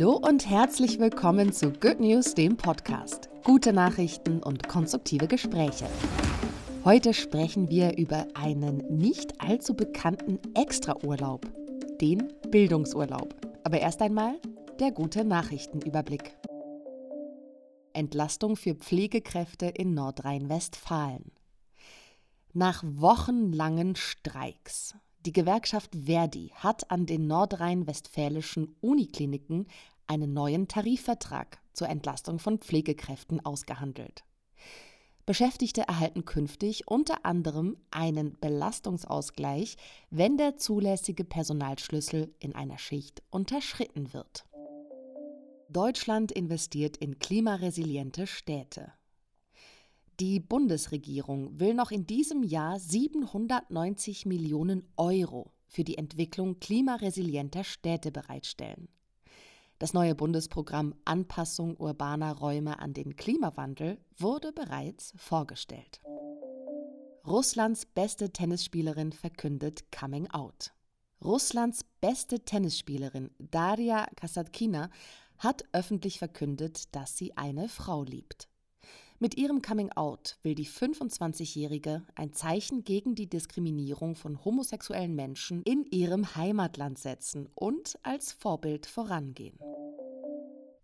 Hallo 0.00 0.16
und 0.16 0.48
herzlich 0.48 0.98
willkommen 0.98 1.52
zu 1.52 1.74
Good 1.74 2.00
News, 2.00 2.32
dem 2.32 2.56
Podcast. 2.56 3.28
Gute 3.44 3.70
Nachrichten 3.70 4.42
und 4.42 4.66
konstruktive 4.66 5.28
Gespräche. 5.28 5.86
Heute 6.86 7.12
sprechen 7.12 7.68
wir 7.68 7.98
über 7.98 8.26
einen 8.32 8.78
nicht 8.88 9.38
allzu 9.42 9.74
bekannten 9.74 10.38
Extraurlaub, 10.54 11.44
den 12.00 12.32
Bildungsurlaub. 12.50 13.34
Aber 13.62 13.78
erst 13.78 14.00
einmal 14.00 14.40
der 14.78 14.90
gute 14.90 15.22
Nachrichtenüberblick. 15.22 16.34
Entlastung 17.92 18.56
für 18.56 18.76
Pflegekräfte 18.76 19.66
in 19.66 19.92
Nordrhein-Westfalen. 19.92 21.30
Nach 22.54 22.82
wochenlangen 22.86 23.96
Streiks 23.96 24.94
die 25.26 25.32
Gewerkschaft 25.32 25.90
Verdi 26.06 26.52
hat 26.54 26.90
an 26.90 27.06
den 27.06 27.26
nordrhein-westfälischen 27.26 28.76
Unikliniken 28.80 29.66
einen 30.06 30.32
neuen 30.32 30.66
Tarifvertrag 30.66 31.60
zur 31.72 31.88
Entlastung 31.88 32.38
von 32.38 32.58
Pflegekräften 32.58 33.44
ausgehandelt. 33.44 34.24
Beschäftigte 35.26 35.82
erhalten 35.82 36.24
künftig 36.24 36.88
unter 36.88 37.24
anderem 37.24 37.76
einen 37.90 38.36
Belastungsausgleich, 38.40 39.76
wenn 40.10 40.36
der 40.36 40.56
zulässige 40.56 41.24
Personalschlüssel 41.24 42.34
in 42.40 42.54
einer 42.54 42.78
Schicht 42.78 43.22
unterschritten 43.30 44.12
wird. 44.12 44.46
Deutschland 45.68 46.32
investiert 46.32 46.96
in 46.96 47.20
klimaresiliente 47.20 48.26
Städte. 48.26 48.92
Die 50.20 50.38
Bundesregierung 50.38 51.58
will 51.58 51.72
noch 51.72 51.90
in 51.90 52.06
diesem 52.06 52.42
Jahr 52.42 52.78
790 52.78 54.26
Millionen 54.26 54.86
Euro 54.98 55.50
für 55.66 55.82
die 55.82 55.96
Entwicklung 55.96 56.60
klimaresilienter 56.60 57.64
Städte 57.64 58.12
bereitstellen. 58.12 58.90
Das 59.78 59.94
neue 59.94 60.14
Bundesprogramm 60.14 60.94
Anpassung 61.06 61.74
urbaner 61.78 62.36
Räume 62.36 62.80
an 62.80 62.92
den 62.92 63.16
Klimawandel 63.16 63.96
wurde 64.18 64.52
bereits 64.52 65.14
vorgestellt. 65.16 66.02
Russlands 67.26 67.86
beste 67.86 68.30
Tennisspielerin 68.30 69.12
verkündet 69.12 69.90
Coming 69.90 70.30
Out. 70.32 70.74
Russlands 71.24 71.82
beste 72.02 72.40
Tennisspielerin 72.40 73.30
Daria 73.38 74.06
Kasatkina 74.16 74.90
hat 75.38 75.64
öffentlich 75.72 76.18
verkündet, 76.18 76.94
dass 76.94 77.16
sie 77.16 77.38
eine 77.38 77.70
Frau 77.70 78.04
liebt. 78.04 78.49
Mit 79.22 79.36
ihrem 79.36 79.60
Coming 79.60 79.92
Out 79.92 80.38
will 80.42 80.54
die 80.54 80.66
25-Jährige 80.66 82.06
ein 82.14 82.32
Zeichen 82.32 82.84
gegen 82.84 83.14
die 83.14 83.28
Diskriminierung 83.28 84.14
von 84.14 84.42
homosexuellen 84.46 85.14
Menschen 85.14 85.62
in 85.64 85.84
ihrem 85.84 86.36
Heimatland 86.36 86.98
setzen 86.98 87.46
und 87.54 87.98
als 88.02 88.32
Vorbild 88.32 88.86
vorangehen. 88.86 89.58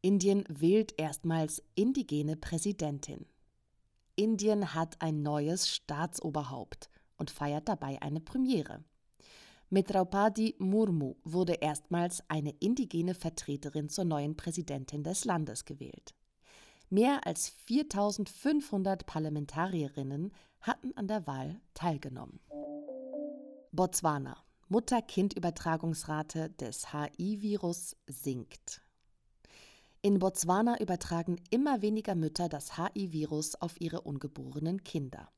Indien 0.02 0.44
wählt 0.50 0.92
erstmals 0.98 1.62
indigene 1.76 2.36
Präsidentin. 2.36 3.24
Indien 4.16 4.74
hat 4.74 5.00
ein 5.00 5.22
neues 5.22 5.70
Staatsoberhaupt 5.70 6.90
und 7.16 7.30
feiert 7.30 7.70
dabei 7.70 8.02
eine 8.02 8.20
Premiere. 8.20 8.84
Mit 9.70 9.88
Draupadi 9.88 10.56
Murmu 10.58 11.16
wurde 11.24 11.54
erstmals 11.54 12.22
eine 12.28 12.50
indigene 12.60 13.14
Vertreterin 13.14 13.88
zur 13.88 14.04
neuen 14.04 14.36
Präsidentin 14.36 15.02
des 15.02 15.24
Landes 15.24 15.64
gewählt. 15.64 16.14
Mehr 16.88 17.26
als 17.26 17.48
4500 17.48 19.06
Parlamentarierinnen 19.06 20.32
hatten 20.60 20.96
an 20.96 21.08
der 21.08 21.26
Wahl 21.26 21.60
teilgenommen. 21.74 22.38
Botswana. 23.72 24.36
Mutter-Kind-Übertragungsrate 24.68 26.50
des 26.50 26.92
HI-Virus 26.92 27.96
sinkt. 28.06 28.82
In 30.02 30.18
Botswana 30.18 30.80
übertragen 30.80 31.40
immer 31.50 31.82
weniger 31.82 32.14
Mütter 32.14 32.48
das 32.48 32.76
HI-Virus 32.76 33.56
auf 33.56 33.80
ihre 33.80 34.02
ungeborenen 34.02 34.84
Kinder. 34.84 35.28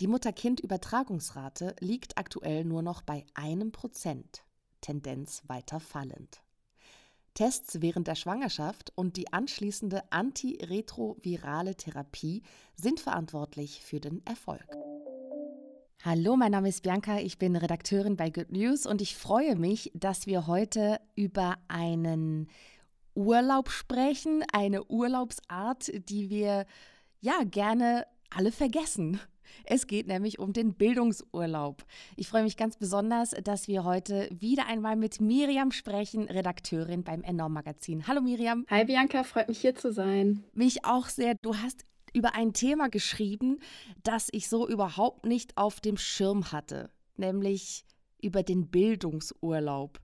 Die 0.00 0.06
Mutter-Kind-Übertragungsrate 0.06 1.74
liegt 1.80 2.18
aktuell 2.18 2.64
nur 2.64 2.82
noch 2.82 3.02
bei 3.02 3.24
einem 3.34 3.72
Prozent, 3.72 4.44
Tendenz 4.80 5.42
weiter 5.46 5.80
fallend. 5.80 6.42
Tests 7.36 7.82
während 7.82 8.08
der 8.08 8.14
Schwangerschaft 8.14 8.92
und 8.96 9.18
die 9.18 9.30
anschließende 9.30 10.10
antiretrovirale 10.10 11.76
Therapie 11.76 12.42
sind 12.74 12.98
verantwortlich 12.98 13.82
für 13.84 14.00
den 14.00 14.24
Erfolg. 14.24 14.66
Hallo, 16.02 16.36
mein 16.36 16.52
Name 16.52 16.70
ist 16.70 16.82
Bianca, 16.82 17.18
ich 17.18 17.38
bin 17.38 17.54
Redakteurin 17.54 18.16
bei 18.16 18.30
Good 18.30 18.52
News 18.52 18.86
und 18.86 19.02
ich 19.02 19.16
freue 19.16 19.54
mich, 19.54 19.92
dass 19.94 20.26
wir 20.26 20.46
heute 20.46 20.98
über 21.14 21.56
einen 21.68 22.48
Urlaub 23.14 23.68
sprechen, 23.70 24.42
eine 24.52 24.84
Urlaubsart, 24.84 25.92
die 26.08 26.30
wir 26.30 26.64
ja 27.20 27.42
gerne 27.44 28.06
alle 28.30 28.50
vergessen. 28.50 29.20
Es 29.64 29.86
geht 29.86 30.06
nämlich 30.06 30.38
um 30.38 30.52
den 30.52 30.74
Bildungsurlaub. 30.74 31.84
Ich 32.16 32.28
freue 32.28 32.42
mich 32.42 32.56
ganz 32.56 32.76
besonders, 32.76 33.30
dass 33.30 33.68
wir 33.68 33.84
heute 33.84 34.28
wieder 34.30 34.66
einmal 34.66 34.96
mit 34.96 35.20
Miriam 35.20 35.70
sprechen, 35.70 36.24
Redakteurin 36.28 37.04
beim 37.04 37.22
Enorm 37.22 37.52
Magazin. 37.52 38.06
Hallo 38.06 38.20
Miriam. 38.20 38.64
Hi 38.68 38.84
Bianca, 38.84 39.22
freut 39.24 39.48
mich 39.48 39.60
hier 39.60 39.74
zu 39.74 39.92
sein. 39.92 40.44
Mich 40.52 40.84
auch 40.84 41.06
sehr. 41.08 41.34
Du 41.34 41.56
hast 41.56 41.84
über 42.12 42.34
ein 42.34 42.52
Thema 42.52 42.88
geschrieben, 42.88 43.58
das 44.02 44.28
ich 44.32 44.48
so 44.48 44.66
überhaupt 44.66 45.26
nicht 45.26 45.56
auf 45.56 45.80
dem 45.80 45.96
Schirm 45.96 46.50
hatte, 46.50 46.90
nämlich 47.16 47.84
über 48.22 48.42
den 48.42 48.68
Bildungsurlaub. 48.68 50.00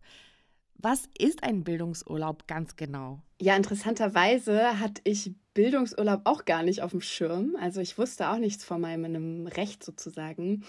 Was 0.82 1.08
ist 1.16 1.44
ein 1.44 1.62
Bildungsurlaub 1.62 2.48
ganz 2.48 2.74
genau? 2.74 3.20
Ja, 3.40 3.54
interessanterweise 3.54 4.80
hatte 4.80 5.00
ich 5.04 5.32
Bildungsurlaub 5.54 6.22
auch 6.24 6.44
gar 6.44 6.64
nicht 6.64 6.82
auf 6.82 6.90
dem 6.90 7.00
Schirm. 7.00 7.56
Also 7.60 7.80
ich 7.80 7.98
wusste 7.98 8.30
auch 8.30 8.38
nichts 8.38 8.64
von 8.64 8.80
meinem 8.80 9.46
Recht 9.46 9.84
sozusagen 9.84 10.64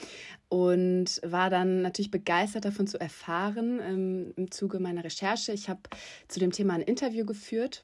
und 0.50 1.20
war 1.24 1.50
dann 1.50 1.82
natürlich 1.82 2.12
begeistert 2.12 2.66
davon 2.66 2.86
zu 2.86 3.00
erfahren 3.00 3.80
ähm, 3.82 4.34
im 4.36 4.52
Zuge 4.52 4.80
meiner 4.80 5.04
Recherche. 5.04 5.52
Ich 5.52 5.68
habe 5.68 5.82
zu 6.28 6.40
dem 6.40 6.52
Thema 6.52 6.76
ein 6.76 6.82
Interview 6.82 7.26
geführt. 7.26 7.84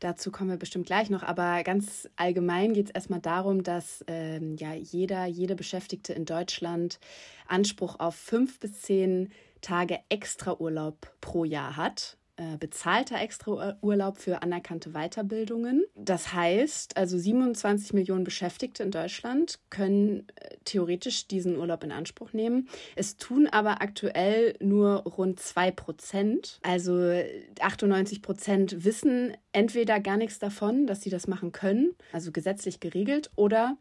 Dazu 0.00 0.32
kommen 0.32 0.50
wir 0.50 0.56
bestimmt 0.56 0.86
gleich 0.86 1.10
noch, 1.10 1.22
aber 1.22 1.62
ganz 1.62 2.08
allgemein 2.16 2.72
geht 2.72 2.86
es 2.86 2.90
erstmal 2.92 3.20
darum, 3.20 3.62
dass 3.62 4.04
ähm, 4.08 4.56
ja 4.56 4.72
jeder, 4.74 5.26
jede 5.26 5.54
Beschäftigte 5.54 6.12
in 6.12 6.24
Deutschland 6.24 6.98
Anspruch 7.46 8.00
auf 8.00 8.14
fünf 8.14 8.58
bis 8.58 8.82
zehn 8.82 9.30
Tage 9.60 10.00
Extraurlaub 10.08 11.10
pro 11.20 11.44
Jahr 11.44 11.76
hat. 11.76 12.18
Äh, 12.38 12.56
bezahlter 12.56 13.20
Extraurlaub 13.20 14.18
für 14.18 14.42
anerkannte 14.42 14.90
Weiterbildungen. 14.90 15.84
Das 15.96 16.32
heißt, 16.32 16.96
also 16.96 17.18
27 17.18 17.94
Millionen 17.94 18.22
Beschäftigte 18.22 18.84
in 18.84 18.92
Deutschland 18.92 19.58
können 19.70 20.28
äh, 20.36 20.56
theoretisch 20.64 21.26
diesen 21.26 21.56
Urlaub 21.56 21.82
in 21.82 21.90
Anspruch 21.90 22.32
nehmen. 22.32 22.68
Es 22.94 23.16
tun 23.16 23.48
aber 23.48 23.82
aktuell 23.82 24.54
nur 24.60 24.98
rund 24.98 25.40
2 25.40 25.72
Prozent. 25.72 26.60
Also 26.62 27.12
98 27.60 28.22
Prozent 28.22 28.84
wissen 28.84 29.36
entweder 29.50 29.98
gar 29.98 30.16
nichts 30.16 30.38
davon, 30.38 30.86
dass 30.86 31.02
sie 31.02 31.10
das 31.10 31.26
machen 31.26 31.50
können, 31.50 31.96
also 32.12 32.30
gesetzlich 32.30 32.78
geregelt, 32.78 33.32
oder 33.34 33.76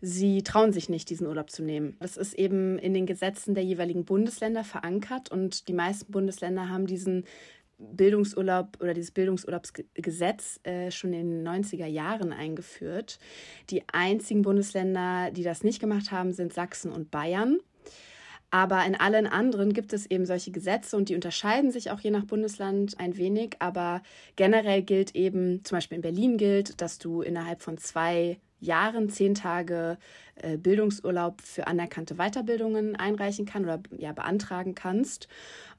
sie 0.00 0.42
trauen 0.42 0.72
sich 0.72 0.88
nicht, 0.88 1.10
diesen 1.10 1.26
Urlaub 1.26 1.50
zu 1.50 1.62
nehmen. 1.62 1.96
Das 2.00 2.16
ist 2.16 2.34
eben 2.34 2.78
in 2.78 2.94
den 2.94 3.06
Gesetzen 3.06 3.54
der 3.54 3.64
jeweiligen 3.64 4.04
Bundesländer 4.04 4.64
verankert 4.64 5.30
und 5.30 5.68
die 5.68 5.72
meisten 5.72 6.12
Bundesländer 6.12 6.68
haben 6.68 6.86
diesen 6.86 7.24
Bildungsurlaub 7.78 8.78
oder 8.80 8.94
dieses 8.94 9.10
Bildungsurlaubsgesetz 9.10 10.60
äh, 10.62 10.90
schon 10.90 11.12
in 11.12 11.44
den 11.44 11.48
90er 11.48 11.86
Jahren 11.86 12.32
eingeführt. 12.32 13.18
Die 13.70 13.82
einzigen 13.92 14.42
Bundesländer, 14.42 15.30
die 15.30 15.42
das 15.42 15.62
nicht 15.62 15.80
gemacht 15.80 16.10
haben, 16.10 16.32
sind 16.32 16.54
Sachsen 16.54 16.90
und 16.90 17.10
Bayern. 17.10 17.58
Aber 18.50 18.86
in 18.86 18.94
allen 18.94 19.26
anderen 19.26 19.72
gibt 19.72 19.92
es 19.92 20.06
eben 20.06 20.24
solche 20.24 20.52
Gesetze 20.52 20.96
und 20.96 21.08
die 21.08 21.14
unterscheiden 21.14 21.70
sich 21.72 21.90
auch 21.90 22.00
je 22.00 22.10
nach 22.10 22.24
Bundesland 22.24 22.98
ein 22.98 23.16
wenig. 23.16 23.56
Aber 23.58 24.02
generell 24.36 24.82
gilt 24.82 25.14
eben, 25.14 25.64
zum 25.64 25.76
Beispiel 25.76 25.96
in 25.96 26.02
Berlin 26.02 26.36
gilt, 26.38 26.80
dass 26.80 26.98
du 26.98 27.22
innerhalb 27.22 27.60
von 27.60 27.76
zwei 27.76 28.38
Jahren 28.66 29.08
zehn 29.08 29.34
Tage 29.34 29.96
äh, 30.36 30.56
Bildungsurlaub 30.58 31.40
für 31.40 31.66
anerkannte 31.66 32.16
Weiterbildungen 32.16 32.96
einreichen 32.96 33.46
kann 33.46 33.64
oder 33.64 33.80
ja 33.96 34.12
beantragen 34.12 34.74
kannst. 34.74 35.28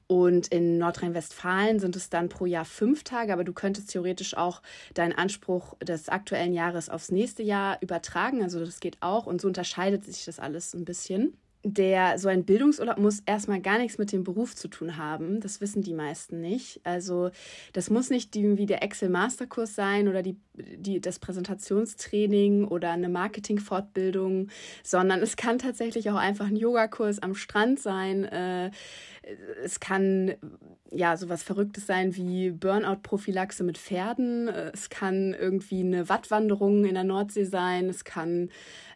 Und 0.08 0.48
in 0.48 0.78
Nordrhein-Westfalen 0.78 1.80
sind 1.80 1.94
es 1.94 2.08
dann 2.08 2.30
pro 2.30 2.46
Jahr 2.46 2.64
fünf 2.64 3.04
Tage, 3.04 3.30
aber 3.32 3.44
du 3.44 3.52
könntest 3.52 3.90
theoretisch 3.90 4.34
auch 4.36 4.62
deinen 4.94 5.12
Anspruch 5.12 5.74
des 5.80 6.08
aktuellen 6.08 6.54
Jahres 6.54 6.88
aufs 6.88 7.10
nächste 7.10 7.42
Jahr 7.42 7.76
übertragen. 7.82 8.42
Also 8.42 8.58
das 8.64 8.80
geht 8.80 8.96
auch 9.00 9.26
und 9.26 9.42
so 9.42 9.48
unterscheidet 9.48 10.04
sich 10.04 10.24
das 10.24 10.40
alles 10.40 10.74
ein 10.74 10.86
bisschen. 10.86 11.36
Der 11.64 12.18
so 12.18 12.28
ein 12.28 12.44
Bildungsurlaub 12.44 12.98
muss 12.98 13.20
erstmal 13.26 13.60
gar 13.60 13.78
nichts 13.78 13.98
mit 13.98 14.12
dem 14.12 14.22
Beruf 14.22 14.54
zu 14.54 14.68
tun 14.68 14.96
haben. 14.96 15.40
Das 15.40 15.60
wissen 15.60 15.82
die 15.82 15.92
meisten 15.92 16.40
nicht. 16.40 16.80
Also 16.84 17.30
das 17.72 17.90
muss 17.90 18.10
nicht 18.10 18.34
irgendwie 18.36 18.66
der 18.66 18.82
Excel 18.82 19.08
Masterkurs 19.08 19.74
sein 19.74 20.06
oder 20.06 20.22
die, 20.22 20.36
die, 20.54 21.00
das 21.00 21.18
Präsentationstraining 21.18 22.64
oder 22.64 22.92
eine 22.92 23.08
Marketing-Fortbildung, 23.08 24.48
sondern 24.84 25.20
es 25.20 25.36
kann 25.36 25.58
tatsächlich 25.58 26.10
auch 26.10 26.16
einfach 26.16 26.46
ein 26.46 26.56
Yogakurs 26.56 27.20
am 27.20 27.34
Strand 27.34 27.80
sein. 27.80 28.24
Äh, 28.24 28.70
es 29.62 29.80
kann 29.80 30.34
ja 30.90 31.16
sowas 31.16 31.42
Verrücktes 31.42 31.86
sein 31.86 32.16
wie 32.16 32.50
Burnout-Prophylaxe 32.50 33.64
mit 33.64 33.78
Pferden. 33.78 34.48
Es 34.48 34.88
kann 34.88 35.34
irgendwie 35.34 35.80
eine 35.80 36.08
Wattwanderung 36.08 36.84
in 36.84 36.94
der 36.94 37.04
Nordsee 37.04 37.44
sein. 37.44 37.88
Es 37.88 38.04
kann 38.04 38.50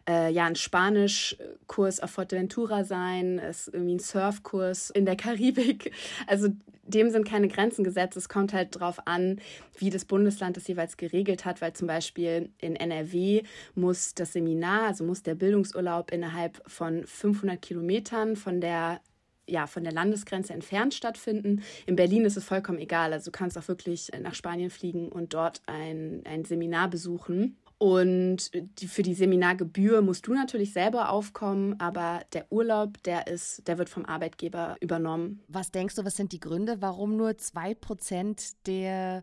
äh, 0.07 0.31
ja 0.31 0.45
ein 0.45 0.55
Spanischkurs 0.55 1.99
auf 1.99 2.11
Fuerteventura 2.11 2.83
sein. 2.83 3.39
Es 3.39 3.67
irgendwie 3.67 3.95
ein 3.95 3.99
Surfkurs 3.99 4.89
in 4.89 5.05
der 5.05 5.15
Karibik. 5.15 5.91
Also 6.27 6.49
dem 6.85 7.09
sind 7.09 7.25
keine 7.25 7.47
Grenzen 7.47 7.83
gesetzt. 7.83 8.17
Es 8.17 8.29
kommt 8.29 8.53
halt 8.53 8.75
darauf 8.75 9.07
an, 9.07 9.39
wie 9.77 9.89
das 9.89 10.05
Bundesland 10.05 10.57
das 10.57 10.67
jeweils 10.67 10.97
geregelt 10.97 11.45
hat, 11.45 11.61
weil 11.61 11.73
zum 11.73 11.87
Beispiel 11.87 12.49
in 12.59 12.75
NRW 12.75 13.43
muss 13.75 14.13
das 14.15 14.33
Seminar, 14.33 14.87
also 14.87 15.03
muss 15.03 15.23
der 15.23 15.35
Bildungsurlaub 15.35 16.11
innerhalb 16.11 16.61
von 16.69 17.05
500 17.05 17.61
Kilometern 17.61 18.35
von 18.35 18.61
der 18.61 18.99
ja, 19.45 19.67
von 19.67 19.83
der 19.83 19.91
Landesgrenze 19.91 20.53
entfernt 20.53 20.93
stattfinden. 20.93 21.63
In 21.85 21.97
Berlin 21.97 22.23
ist 22.23 22.37
es 22.37 22.45
vollkommen 22.45 22.79
egal. 22.79 23.11
Also 23.11 23.29
du 23.29 23.37
kannst 23.37 23.57
auch 23.57 23.67
wirklich 23.67 24.09
nach 24.21 24.35
Spanien 24.35 24.69
fliegen 24.69 25.09
und 25.09 25.33
dort 25.33 25.61
ein, 25.65 26.21
ein 26.25 26.45
Seminar 26.45 26.89
besuchen. 26.89 27.57
Und 27.83 28.49
die, 28.79 28.87
für 28.87 29.03
die 29.03 29.13
Seminargebühr 29.13 30.01
musst 30.01 30.25
du 30.25 30.33
natürlich 30.33 30.71
selber 30.71 31.09
aufkommen, 31.09 31.77
aber 31.81 32.21
der 32.31 32.49
Urlaub, 32.49 33.03
der 33.03 33.27
ist, 33.27 33.67
der 33.67 33.77
wird 33.77 33.89
vom 33.89 34.05
Arbeitgeber 34.05 34.77
übernommen. 34.79 35.41
Was 35.49 35.69
denkst 35.69 35.95
du, 35.95 36.05
was 36.05 36.15
sind 36.15 36.31
die 36.31 36.39
Gründe, 36.39 36.77
warum 36.79 37.17
nur 37.17 37.37
zwei 37.37 37.73
Prozent 37.73 38.53
der 38.67 39.21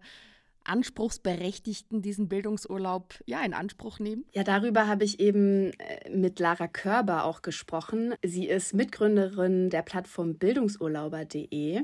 Anspruchsberechtigten 0.65 2.03
diesen 2.03 2.29
Bildungsurlaub 2.29 3.15
ja 3.25 3.41
in 3.41 3.55
Anspruch 3.55 3.99
nehmen? 3.99 4.27
Ja, 4.35 4.45
darüber 4.45 4.87
habe 4.87 5.05
ich 5.05 5.21
eben 5.21 5.73
äh, 5.79 6.11
mit 6.11 6.39
Lara 6.39 6.69
Körber 6.69 7.25
auch 7.25 7.41
gesprochen. 7.41 8.12
Sie 8.23 8.47
ist 8.47 8.75
Mitgründerin 8.75 9.71
der 9.71 9.81
Plattform 9.81 10.35
bildungsurlauber.de. 10.35 11.81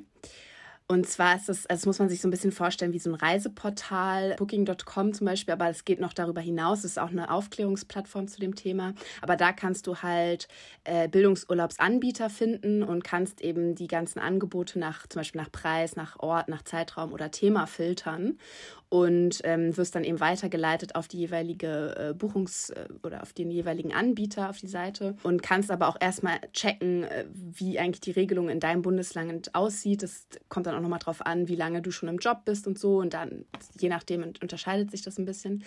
Und 0.88 1.08
zwar 1.08 1.34
ist 1.34 1.48
es, 1.48 1.66
also 1.66 1.80
das 1.80 1.86
muss 1.86 1.98
man 1.98 2.08
sich 2.08 2.20
so 2.20 2.28
ein 2.28 2.30
bisschen 2.30 2.52
vorstellen 2.52 2.92
wie 2.92 3.00
so 3.00 3.10
ein 3.10 3.16
Reiseportal, 3.16 4.36
Booking.com 4.38 5.12
zum 5.14 5.24
Beispiel, 5.24 5.52
aber 5.52 5.68
es 5.68 5.84
geht 5.84 5.98
noch 5.98 6.12
darüber 6.12 6.40
hinaus. 6.40 6.80
Es 6.80 6.92
ist 6.92 6.98
auch 7.00 7.10
eine 7.10 7.28
Aufklärungsplattform 7.28 8.28
zu 8.28 8.38
dem 8.38 8.54
Thema. 8.54 8.94
Aber 9.20 9.36
da 9.36 9.52
kannst 9.52 9.88
du 9.88 9.96
halt 9.96 10.46
äh, 10.84 11.08
Bildungsurlaubsanbieter 11.08 12.30
finden 12.30 12.84
und 12.84 13.02
kannst 13.02 13.40
eben 13.40 13.74
die 13.74 13.88
ganzen 13.88 14.20
Angebote 14.20 14.78
nach, 14.78 15.08
zum 15.08 15.20
Beispiel 15.20 15.40
nach 15.40 15.50
Preis, 15.50 15.96
nach 15.96 16.20
Ort, 16.20 16.48
nach 16.48 16.62
Zeitraum 16.62 17.12
oder 17.12 17.32
Thema 17.32 17.66
filtern 17.66 18.38
und 18.88 19.40
ähm, 19.44 19.76
wirst 19.76 19.94
dann 19.94 20.04
eben 20.04 20.20
weitergeleitet 20.20 20.94
auf 20.94 21.08
die 21.08 21.18
jeweilige 21.18 21.94
äh, 21.96 22.14
Buchungs- 22.14 22.72
äh, 22.72 22.86
oder 23.02 23.22
auf 23.22 23.32
den 23.32 23.50
jeweiligen 23.50 23.92
Anbieter 23.92 24.48
auf 24.48 24.58
die 24.58 24.68
Seite 24.68 25.16
und 25.24 25.42
kannst 25.42 25.70
aber 25.70 25.88
auch 25.88 25.96
erstmal 26.00 26.38
checken, 26.52 27.02
äh, 27.04 27.24
wie 27.32 27.78
eigentlich 27.78 28.00
die 28.00 28.12
Regelung 28.12 28.48
in 28.48 28.60
deinem 28.60 28.82
Bundesland 28.82 29.54
aussieht. 29.54 30.02
Das 30.02 30.26
kommt 30.48 30.66
dann 30.66 30.74
auch 30.76 30.80
nochmal 30.80 31.00
drauf 31.00 31.24
an, 31.24 31.48
wie 31.48 31.56
lange 31.56 31.82
du 31.82 31.90
schon 31.90 32.08
im 32.08 32.18
Job 32.18 32.44
bist 32.44 32.66
und 32.66 32.78
so 32.78 32.98
und 32.98 33.14
dann 33.14 33.44
je 33.78 33.88
nachdem 33.88 34.22
unterscheidet 34.22 34.90
sich 34.90 35.02
das 35.02 35.18
ein 35.18 35.24
bisschen. 35.24 35.64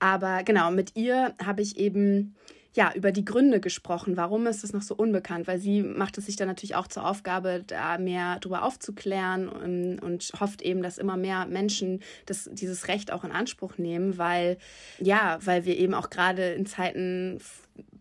Aber 0.00 0.42
genau, 0.42 0.70
mit 0.70 0.96
ihr 0.96 1.34
habe 1.44 1.62
ich 1.62 1.78
eben 1.78 2.34
ja, 2.72 2.92
über 2.94 3.10
die 3.10 3.24
Gründe 3.24 3.60
gesprochen. 3.60 4.16
Warum 4.16 4.46
ist 4.46 4.62
es 4.62 4.72
noch 4.72 4.82
so 4.82 4.94
unbekannt? 4.94 5.48
Weil 5.48 5.58
sie 5.58 5.82
macht 5.82 6.18
es 6.18 6.26
sich 6.26 6.36
dann 6.36 6.46
natürlich 6.46 6.76
auch 6.76 6.86
zur 6.86 7.04
Aufgabe, 7.06 7.64
da 7.66 7.98
mehr 7.98 8.38
darüber 8.40 8.62
aufzuklären 8.62 9.48
und, 9.48 9.98
und 9.98 10.32
hofft 10.38 10.62
eben, 10.62 10.82
dass 10.82 10.98
immer 10.98 11.16
mehr 11.16 11.46
Menschen 11.46 12.00
das, 12.26 12.48
dieses 12.52 12.86
Recht 12.86 13.12
auch 13.12 13.24
in 13.24 13.32
Anspruch 13.32 13.78
nehmen, 13.78 14.18
weil, 14.18 14.56
ja, 15.00 15.38
weil 15.44 15.64
wir 15.64 15.76
eben 15.76 15.94
auch 15.94 16.10
gerade 16.10 16.52
in 16.52 16.64
Zeiten 16.66 17.40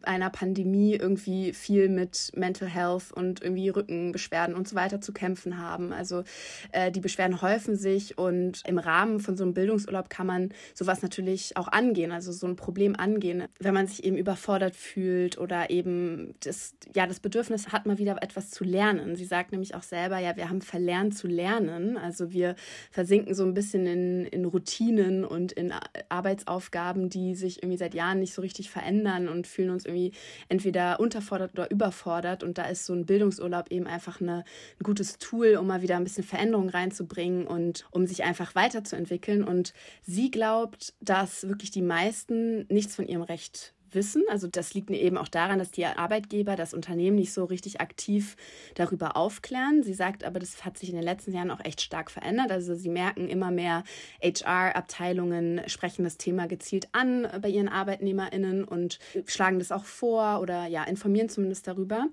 einer 0.03 0.29
Pandemie 0.29 0.95
irgendwie 0.95 1.53
viel 1.53 1.89
mit 1.89 2.31
Mental 2.35 2.67
Health 2.67 3.11
und 3.13 3.41
irgendwie 3.41 3.69
Rückenbeschwerden 3.69 4.55
und 4.55 4.67
so 4.67 4.75
weiter 4.75 5.01
zu 5.01 5.13
kämpfen 5.13 5.57
haben. 5.57 5.91
Also 5.93 6.23
äh, 6.71 6.91
die 6.91 6.99
Beschwerden 6.99 7.41
häufen 7.41 7.75
sich 7.75 8.17
und 8.17 8.63
im 8.65 8.77
Rahmen 8.77 9.19
von 9.19 9.35
so 9.35 9.43
einem 9.43 9.53
Bildungsurlaub 9.53 10.09
kann 10.09 10.27
man 10.27 10.49
sowas 10.73 11.01
natürlich 11.01 11.57
auch 11.57 11.67
angehen, 11.67 12.11
also 12.11 12.31
so 12.31 12.47
ein 12.47 12.55
Problem 12.55 12.95
angehen, 12.95 13.43
wenn 13.59 13.73
man 13.73 13.87
sich 13.87 14.03
eben 14.03 14.17
überfordert 14.17 14.75
fühlt 14.75 15.37
oder 15.37 15.69
eben 15.69 16.33
das, 16.41 16.75
ja, 16.95 17.05
das 17.05 17.19
Bedürfnis 17.19 17.71
hat, 17.71 17.85
mal 17.85 17.97
wieder 17.97 18.21
etwas 18.21 18.51
zu 18.51 18.63
lernen. 18.63 19.15
Sie 19.15 19.25
sagt 19.25 19.51
nämlich 19.51 19.75
auch 19.75 19.83
selber, 19.83 20.19
ja, 20.19 20.35
wir 20.35 20.49
haben 20.49 20.61
verlernt 20.61 21.17
zu 21.17 21.27
lernen. 21.27 21.97
Also 21.97 22.31
wir 22.31 22.55
versinken 22.91 23.35
so 23.35 23.43
ein 23.43 23.53
bisschen 23.53 23.85
in, 23.85 24.25
in 24.25 24.45
Routinen 24.45 25.25
und 25.25 25.51
in 25.51 25.73
Arbeitsaufgaben, 26.09 27.09
die 27.09 27.35
sich 27.35 27.61
irgendwie 27.61 27.77
seit 27.77 27.93
Jahren 27.93 28.19
nicht 28.19 28.33
so 28.33 28.41
richtig 28.41 28.69
verändern 28.69 29.27
und 29.27 29.47
fühlen 29.47 29.68
uns 29.71 29.85
irgendwie 29.85 30.11
entweder 30.47 30.99
unterfordert 30.99 31.53
oder 31.53 31.71
überfordert. 31.71 32.43
Und 32.43 32.57
da 32.57 32.65
ist 32.65 32.85
so 32.85 32.93
ein 32.93 33.05
Bildungsurlaub 33.05 33.71
eben 33.71 33.87
einfach 33.87 34.21
eine, 34.21 34.43
ein 34.79 34.83
gutes 34.83 35.17
Tool, 35.17 35.55
um 35.55 35.67
mal 35.67 35.81
wieder 35.81 35.97
ein 35.97 36.03
bisschen 36.03 36.23
Veränderung 36.23 36.69
reinzubringen 36.69 37.47
und 37.47 37.85
um 37.91 38.05
sich 38.05 38.23
einfach 38.23 38.55
weiterzuentwickeln. 38.55 39.43
Und 39.43 39.73
sie 40.01 40.31
glaubt, 40.31 40.93
dass 41.01 41.47
wirklich 41.47 41.71
die 41.71 41.81
meisten 41.81 42.65
nichts 42.67 42.95
von 42.95 43.07
ihrem 43.07 43.23
Recht 43.23 43.73
wissen. 43.95 44.23
Also 44.29 44.47
das 44.47 44.73
liegt 44.73 44.89
eben 44.89 45.17
auch 45.17 45.27
daran, 45.27 45.59
dass 45.59 45.71
die 45.71 45.85
Arbeitgeber 45.85 46.55
das 46.55 46.73
Unternehmen 46.73 47.15
nicht 47.15 47.33
so 47.33 47.45
richtig 47.45 47.81
aktiv 47.81 48.35
darüber 48.75 49.15
aufklären. 49.15 49.83
Sie 49.83 49.93
sagt 49.93 50.23
aber, 50.23 50.39
das 50.39 50.65
hat 50.65 50.77
sich 50.77 50.89
in 50.89 50.95
den 50.95 51.03
letzten 51.03 51.33
Jahren 51.33 51.51
auch 51.51 51.63
echt 51.63 51.81
stark 51.81 52.11
verändert. 52.11 52.51
Also 52.51 52.75
sie 52.75 52.89
merken 52.89 53.27
immer 53.27 53.51
mehr 53.51 53.83
HR-Abteilungen 54.21 55.61
sprechen 55.67 56.03
das 56.03 56.17
Thema 56.17 56.47
gezielt 56.47 56.87
an 56.91 57.27
bei 57.41 57.49
ihren 57.49 57.69
ArbeitnehmerInnen 57.69 58.63
und 58.63 58.99
schlagen 59.25 59.59
das 59.59 59.71
auch 59.71 59.85
vor 59.85 60.41
oder 60.41 60.65
ja, 60.67 60.83
informieren 60.83 61.29
zumindest 61.29 61.67
darüber 61.67 62.07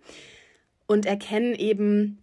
und 0.86 1.06
erkennen 1.06 1.54
eben, 1.54 2.22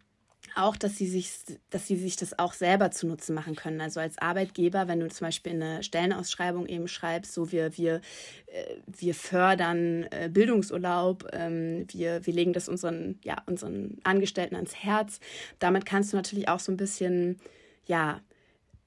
auch, 0.55 0.75
dass 0.75 0.97
sie 0.97 1.07
sich, 1.07 1.31
dass 1.69 1.87
sie 1.87 1.95
sich 1.95 2.15
das 2.15 2.37
auch 2.37 2.53
selber 2.53 2.91
zunutze 2.91 3.33
machen 3.33 3.55
können. 3.55 3.81
Also 3.81 3.99
als 3.99 4.17
Arbeitgeber, 4.17 4.87
wenn 4.87 4.99
du 4.99 5.07
zum 5.09 5.27
Beispiel 5.27 5.53
in 5.53 5.63
eine 5.63 5.83
Stellenausschreibung 5.83 6.67
eben 6.67 6.87
schreibst, 6.87 7.33
so 7.33 7.51
wir, 7.51 7.77
wir, 7.77 8.01
äh, 8.47 8.75
wir 8.85 9.15
fördern 9.15 10.03
äh, 10.11 10.29
Bildungsurlaub, 10.31 11.27
ähm, 11.33 11.85
wir, 11.91 12.25
wir 12.25 12.33
legen 12.33 12.53
das 12.53 12.69
unseren, 12.69 13.19
ja, 13.23 13.41
unseren 13.45 13.97
Angestellten 14.03 14.55
ans 14.55 14.75
Herz. 14.75 15.19
Damit 15.59 15.85
kannst 15.85 16.13
du 16.13 16.17
natürlich 16.17 16.47
auch 16.47 16.59
so 16.59 16.71
ein 16.71 16.77
bisschen, 16.77 17.39
ja, 17.85 18.21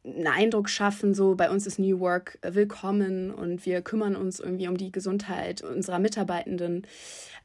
einen 0.07 0.27
Eindruck 0.29 0.69
schaffen, 0.69 1.15
so 1.15 1.35
bei 1.35 1.51
uns 1.51 1.67
ist 1.67 1.79
New 1.79 1.99
Work 1.99 2.39
willkommen 2.43 3.33
und 3.33 3.67
wir 3.67 3.83
kümmern 3.83 4.15
uns 4.15 4.39
irgendwie 4.39 4.69
um 4.69 4.77
die 4.77 4.93
Gesundheit 4.93 5.63
unserer 5.63 5.99
Mitarbeitenden. 5.99 6.87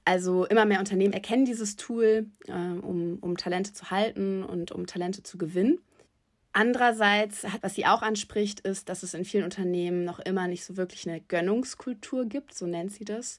Also 0.06 0.46
immer 0.46 0.66
mehr 0.66 0.80
Unternehmen 0.80 1.13
erkennen 1.13 1.46
dieses 1.46 1.75
Tool, 1.75 2.28
äh, 2.48 2.52
um, 2.52 3.18
um 3.22 3.38
Talente 3.38 3.74
zu 3.74 3.90
halten 3.90 4.44
und 4.44 4.72
um 4.72 4.86
Talente 4.86 5.24
zu 5.24 5.38
gewinnen. 5.38 5.80
Andererseits, 6.53 7.46
was 7.62 7.75
sie 7.75 7.86
auch 7.86 8.01
anspricht, 8.01 8.60
ist, 8.62 8.89
dass 8.89 9.03
es 9.03 9.13
in 9.13 9.25
vielen 9.25 9.46
Unternehmen 9.46 10.03
noch 10.03 10.20
immer 10.20 10.48
nicht 10.48 10.65
so 10.65 10.75
wirklich 10.75 11.08
eine 11.08 11.22
Gönnungskultur 11.22 12.25
gibt, 12.25 12.53
so 12.53 12.68
nennt 12.68 12.91
sie 12.91 13.06
das. 13.06 13.38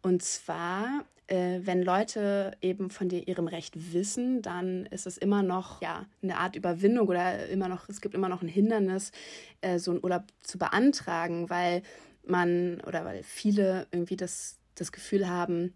Und 0.00 0.22
zwar, 0.22 1.04
äh, 1.32 1.66
wenn 1.66 1.82
Leute 1.82 2.52
eben 2.60 2.90
von 2.90 3.08
dir, 3.08 3.26
ihrem 3.26 3.48
Recht 3.48 3.94
wissen, 3.94 4.42
dann 4.42 4.84
ist 4.86 5.06
es 5.06 5.16
immer 5.16 5.42
noch 5.42 5.80
ja, 5.80 6.04
eine 6.22 6.36
Art 6.36 6.56
Überwindung 6.56 7.08
oder 7.08 7.48
immer 7.48 7.68
noch, 7.68 7.88
es 7.88 8.02
gibt 8.02 8.14
immer 8.14 8.28
noch 8.28 8.42
ein 8.42 8.48
Hindernis, 8.48 9.12
äh, 9.62 9.78
so 9.78 9.92
einen 9.92 10.04
Urlaub 10.04 10.24
zu 10.42 10.58
beantragen, 10.58 11.48
weil 11.48 11.82
man 12.24 12.82
oder 12.86 13.06
weil 13.06 13.22
viele 13.22 13.86
irgendwie 13.92 14.16
das, 14.16 14.58
das 14.74 14.92
Gefühl 14.92 15.26
haben, 15.26 15.72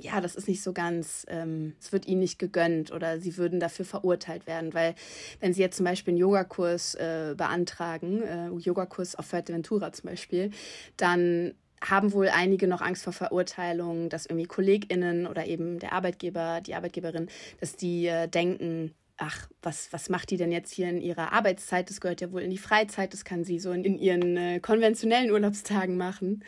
ja, 0.00 0.22
das 0.22 0.36
ist 0.36 0.48
nicht 0.48 0.62
so 0.62 0.72
ganz, 0.72 1.26
ähm, 1.28 1.74
es 1.80 1.92
wird 1.92 2.06
ihnen 2.06 2.20
nicht 2.20 2.38
gegönnt 2.38 2.90
oder 2.90 3.20
sie 3.20 3.36
würden 3.36 3.60
dafür 3.60 3.84
verurteilt 3.84 4.46
werden, 4.46 4.72
weil 4.72 4.94
wenn 5.40 5.52
sie 5.52 5.60
jetzt 5.60 5.76
zum 5.76 5.84
Beispiel 5.84 6.12
einen 6.12 6.20
Yogakurs 6.20 6.94
äh, 6.94 7.34
beantragen, 7.36 8.22
äh, 8.22 8.48
Yogakurs 8.48 9.16
auf 9.16 9.26
Fuerteventura 9.26 9.92
zum 9.92 10.08
Beispiel, 10.08 10.50
dann 10.96 11.54
haben 11.80 12.12
wohl 12.12 12.28
einige 12.28 12.68
noch 12.68 12.80
Angst 12.80 13.04
vor 13.04 13.12
Verurteilung, 13.12 14.08
dass 14.08 14.26
irgendwie 14.26 14.46
KollegInnen 14.46 15.26
oder 15.26 15.46
eben 15.46 15.78
der 15.78 15.92
Arbeitgeber, 15.92 16.60
die 16.60 16.74
Arbeitgeberin, 16.74 17.28
dass 17.60 17.76
die 17.76 18.06
äh, 18.06 18.28
denken, 18.28 18.94
ach, 19.18 19.48
was, 19.62 19.92
was 19.92 20.08
macht 20.08 20.30
die 20.30 20.36
denn 20.36 20.52
jetzt 20.52 20.72
hier 20.72 20.88
in 20.88 21.00
ihrer 21.00 21.32
Arbeitszeit? 21.32 21.90
Das 21.90 22.00
gehört 22.00 22.20
ja 22.20 22.32
wohl 22.32 22.42
in 22.42 22.50
die 22.50 22.58
Freizeit, 22.58 23.12
das 23.12 23.24
kann 23.24 23.44
sie 23.44 23.58
so 23.58 23.72
in, 23.72 23.84
in 23.84 23.98
ihren 23.98 24.36
äh, 24.36 24.60
konventionellen 24.60 25.30
Urlaubstagen 25.30 25.96
machen. 25.96 26.44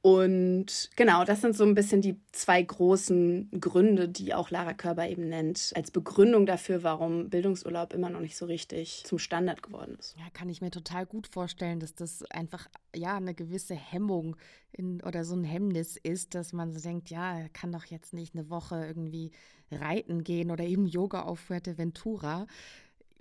Und 0.00 0.90
genau, 0.94 1.24
das 1.24 1.40
sind 1.40 1.56
so 1.56 1.64
ein 1.64 1.74
bisschen 1.74 2.00
die 2.00 2.20
zwei 2.30 2.62
großen 2.62 3.50
Gründe, 3.60 4.08
die 4.08 4.32
auch 4.32 4.50
Lara 4.50 4.72
Körber 4.72 5.08
eben 5.08 5.28
nennt, 5.28 5.72
als 5.74 5.90
Begründung 5.90 6.46
dafür, 6.46 6.84
warum 6.84 7.30
Bildungsurlaub 7.30 7.92
immer 7.92 8.08
noch 8.08 8.20
nicht 8.20 8.36
so 8.36 8.46
richtig 8.46 9.02
zum 9.04 9.18
Standard 9.18 9.60
geworden 9.62 9.96
ist. 9.98 10.14
Ja, 10.16 10.30
kann 10.32 10.48
ich 10.48 10.60
mir 10.60 10.70
total 10.70 11.04
gut 11.04 11.26
vorstellen, 11.26 11.80
dass 11.80 11.96
das 11.96 12.22
einfach 12.30 12.68
ja 12.94 13.16
eine 13.16 13.34
gewisse 13.34 13.74
Hemmung 13.74 14.36
in, 14.70 15.02
oder 15.02 15.24
so 15.24 15.34
ein 15.34 15.44
Hemmnis 15.44 15.96
ist, 15.96 16.36
dass 16.36 16.52
man 16.52 16.72
so 16.72 16.80
denkt, 16.80 17.10
ja, 17.10 17.48
kann 17.52 17.72
doch 17.72 17.84
jetzt 17.84 18.14
nicht 18.14 18.34
eine 18.34 18.50
Woche 18.50 18.86
irgendwie 18.86 19.32
reiten 19.72 20.22
gehen 20.22 20.52
oder 20.52 20.64
eben 20.64 20.86
Yoga 20.86 21.22
auf 21.22 21.40
Fuerteventura. 21.40 22.46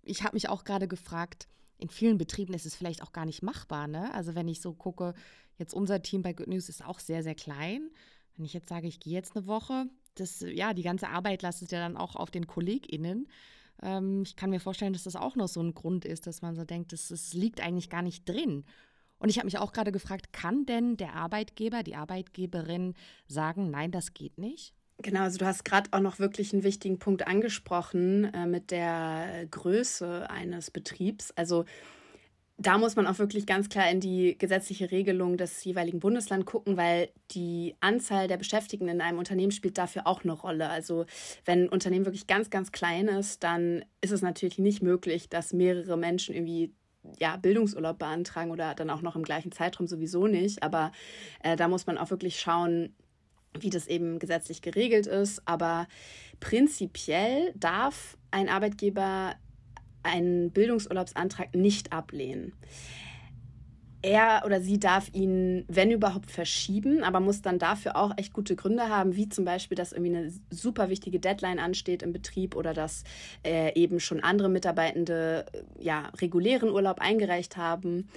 Ich 0.03 0.23
habe 0.23 0.35
mich 0.35 0.47
auch 0.47 0.63
gerade 0.63 0.87
gefragt, 0.87 1.47
in 1.79 1.89
vielen 1.89 2.17
Betrieben 2.17 2.53
ist 2.53 2.65
es 2.65 2.75
vielleicht 2.75 3.01
auch 3.01 3.13
gar 3.13 3.25
nicht 3.25 3.43
machbar. 3.43 3.87
Ne? 3.87 4.13
Also 4.13 4.35
wenn 4.35 4.47
ich 4.47 4.61
so 4.61 4.73
gucke, 4.73 5.13
Jetzt 5.57 5.73
unser 5.73 6.01
Team 6.01 6.21
bei 6.21 6.33
Good 6.33 6.47
News 6.47 6.69
ist 6.69 6.85
auch 6.85 6.99
sehr, 6.99 7.23
sehr 7.23 7.35
klein. 7.35 7.89
Wenn 8.35 8.45
ich 8.45 8.53
jetzt 8.53 8.69
sage, 8.69 8.87
ich 8.87 8.99
gehe 8.99 9.13
jetzt 9.13 9.35
eine 9.35 9.47
Woche, 9.47 9.87
das, 10.15 10.41
ja, 10.41 10.73
die 10.73 10.83
ganze 10.83 11.09
Arbeit 11.09 11.41
lastet 11.41 11.71
ja 11.71 11.79
dann 11.79 11.97
auch 11.97 12.15
auf 12.15 12.31
den 12.31 12.47
KollegInnen. 12.47 13.27
Ähm, 13.81 14.23
ich 14.23 14.35
kann 14.35 14.49
mir 14.49 14.59
vorstellen, 14.59 14.93
dass 14.93 15.03
das 15.03 15.15
auch 15.15 15.35
noch 15.35 15.47
so 15.47 15.61
ein 15.61 15.73
Grund 15.73 16.05
ist, 16.05 16.27
dass 16.27 16.41
man 16.41 16.55
so 16.55 16.63
denkt, 16.63 16.93
das, 16.93 17.09
das 17.09 17.33
liegt 17.33 17.61
eigentlich 17.61 17.89
gar 17.89 18.01
nicht 18.01 18.27
drin. 18.27 18.65
Und 19.19 19.29
ich 19.29 19.37
habe 19.37 19.45
mich 19.45 19.57
auch 19.57 19.73
gerade 19.73 19.91
gefragt, 19.91 20.31
kann 20.31 20.65
denn 20.65 20.97
der 20.97 21.13
Arbeitgeber, 21.15 21.81
die 21.81 21.95
Arbeitgeberin 21.95 22.93
sagen, 23.27 23.71
nein, 23.71 23.91
das 23.91 24.13
geht 24.13 24.37
nicht? 24.37 24.73
Genau, 24.99 25.21
also 25.21 25.37
du 25.37 25.45
hast 25.45 25.63
gerade 25.63 25.89
auch 25.91 25.99
noch 25.99 26.17
wirklich 26.19 26.53
einen 26.53 26.63
wichtigen 26.63 26.97
Punkt 26.97 27.27
angesprochen 27.27 28.25
äh, 28.33 28.47
mit 28.47 28.71
der 28.71 29.45
Größe 29.49 30.29
eines 30.29 30.71
Betriebs. 30.71 31.31
Also 31.31 31.65
da 32.59 32.79
muss 32.79 32.95
man 32.95 33.05
auch 33.05 33.19
wirklich 33.19 33.45
ganz 33.45 33.69
klar 33.69 33.89
in 33.91 33.99
die 33.99 34.35
gesetzliche 34.37 34.89
Regelung 34.89 35.37
des 35.37 35.63
jeweiligen 35.63 35.99
Bundeslands 35.99 36.47
gucken, 36.47 36.75
weil 36.75 37.09
die 37.31 37.75
Anzahl 37.81 38.27
der 38.27 38.37
Beschäftigten 38.37 38.87
in 38.87 38.99
einem 38.99 39.19
Unternehmen 39.19 39.51
spielt 39.51 39.77
dafür 39.77 40.07
auch 40.07 40.23
eine 40.23 40.33
Rolle. 40.33 40.67
Also 40.69 41.05
wenn 41.45 41.65
ein 41.65 41.69
Unternehmen 41.69 42.05
wirklich 42.05 42.25
ganz, 42.25 42.49
ganz 42.49 42.71
klein 42.71 43.09
ist, 43.09 43.43
dann 43.43 43.85
ist 44.01 44.11
es 44.11 44.23
natürlich 44.23 44.57
nicht 44.57 44.81
möglich, 44.81 45.29
dass 45.29 45.53
mehrere 45.53 45.97
Menschen 45.97 46.33
irgendwie 46.33 46.73
ja, 47.19 47.37
Bildungsurlaub 47.37 47.99
beantragen 47.99 48.49
oder 48.49 48.73
dann 48.73 48.89
auch 48.89 49.03
noch 49.03 49.15
im 49.15 49.23
gleichen 49.23 49.51
Zeitraum 49.51 49.85
sowieso 49.85 50.25
nicht. 50.25 50.63
Aber 50.63 50.91
äh, 51.43 51.55
da 51.55 51.67
muss 51.67 51.85
man 51.85 51.99
auch 51.99 52.09
wirklich 52.09 52.39
schauen, 52.39 52.95
wie 53.59 53.69
das 53.69 53.87
eben 53.87 54.17
gesetzlich 54.17 54.63
geregelt 54.63 55.05
ist. 55.05 55.43
Aber 55.45 55.87
prinzipiell 56.39 57.53
darf 57.55 58.17
ein 58.31 58.49
Arbeitgeber 58.49 59.35
einen 60.07 60.51
Bildungsurlaubsantrag 60.51 61.55
nicht 61.55 61.93
ablehnen. 61.93 62.53
Er 64.03 64.43
oder 64.45 64.61
sie 64.61 64.79
darf 64.79 65.09
ihn, 65.13 65.65
wenn 65.67 65.89
überhaupt, 65.89 66.29
verschieben, 66.29 67.03
aber 67.03 67.19
muss 67.19 67.41
dann 67.41 67.57
dafür 67.57 67.95
auch 67.95 68.11
echt 68.15 68.31
gute 68.31 68.55
Gründe 68.55 68.89
haben, 68.89 69.15
wie 69.15 69.27
zum 69.27 69.43
Beispiel, 69.43 69.75
dass 69.75 69.91
irgendwie 69.91 70.15
eine 70.15 70.31
super 70.51 70.89
wichtige 70.89 71.19
Deadline 71.19 71.57
ansteht 71.57 72.03
im 72.03 72.13
Betrieb 72.13 72.55
oder 72.55 72.73
dass 72.73 73.03
äh, 73.43 73.73
eben 73.73 73.99
schon 73.99 74.21
andere 74.21 74.49
Mitarbeitende 74.49 75.45
ja, 75.79 76.11
regulären 76.21 76.69
Urlaub 76.69 77.01
eingereicht 77.01 77.57
haben 77.57 78.07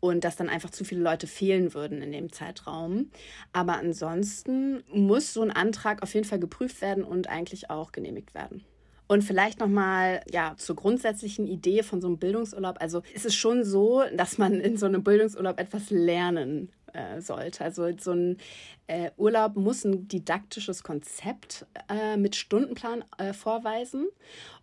und 0.00 0.24
dass 0.24 0.34
dann 0.34 0.48
einfach 0.48 0.70
zu 0.70 0.84
viele 0.84 1.02
Leute 1.02 1.28
fehlen 1.28 1.72
würden 1.72 2.02
in 2.02 2.10
dem 2.10 2.32
Zeitraum. 2.32 3.10
Aber 3.52 3.74
ansonsten 3.74 4.82
muss 4.92 5.32
so 5.32 5.42
ein 5.42 5.52
Antrag 5.52 6.02
auf 6.02 6.14
jeden 6.14 6.26
Fall 6.26 6.40
geprüft 6.40 6.80
werden 6.82 7.04
und 7.04 7.28
eigentlich 7.28 7.70
auch 7.70 7.92
genehmigt 7.92 8.34
werden. 8.34 8.64
Und 9.08 9.24
vielleicht 9.24 9.58
nochmal 9.58 10.20
ja, 10.30 10.54
zur 10.58 10.76
grundsätzlichen 10.76 11.46
Idee 11.46 11.82
von 11.82 12.00
so 12.00 12.06
einem 12.06 12.18
Bildungsurlaub. 12.18 12.76
Also 12.80 13.02
ist 13.14 13.24
es 13.24 13.34
schon 13.34 13.64
so, 13.64 14.04
dass 14.14 14.38
man 14.38 14.60
in 14.60 14.76
so 14.76 14.86
einem 14.86 15.02
Bildungsurlaub 15.02 15.58
etwas 15.58 15.90
lernen 15.90 16.70
äh, 16.98 17.20
sollte. 17.20 17.64
Also 17.64 17.88
so 17.98 18.12
ein 18.12 18.38
äh, 18.86 19.10
Urlaub 19.16 19.56
muss 19.56 19.84
ein 19.84 20.08
didaktisches 20.08 20.82
Konzept 20.82 21.66
äh, 21.88 22.16
mit 22.16 22.36
Stundenplan 22.36 23.04
äh, 23.18 23.32
vorweisen. 23.32 24.08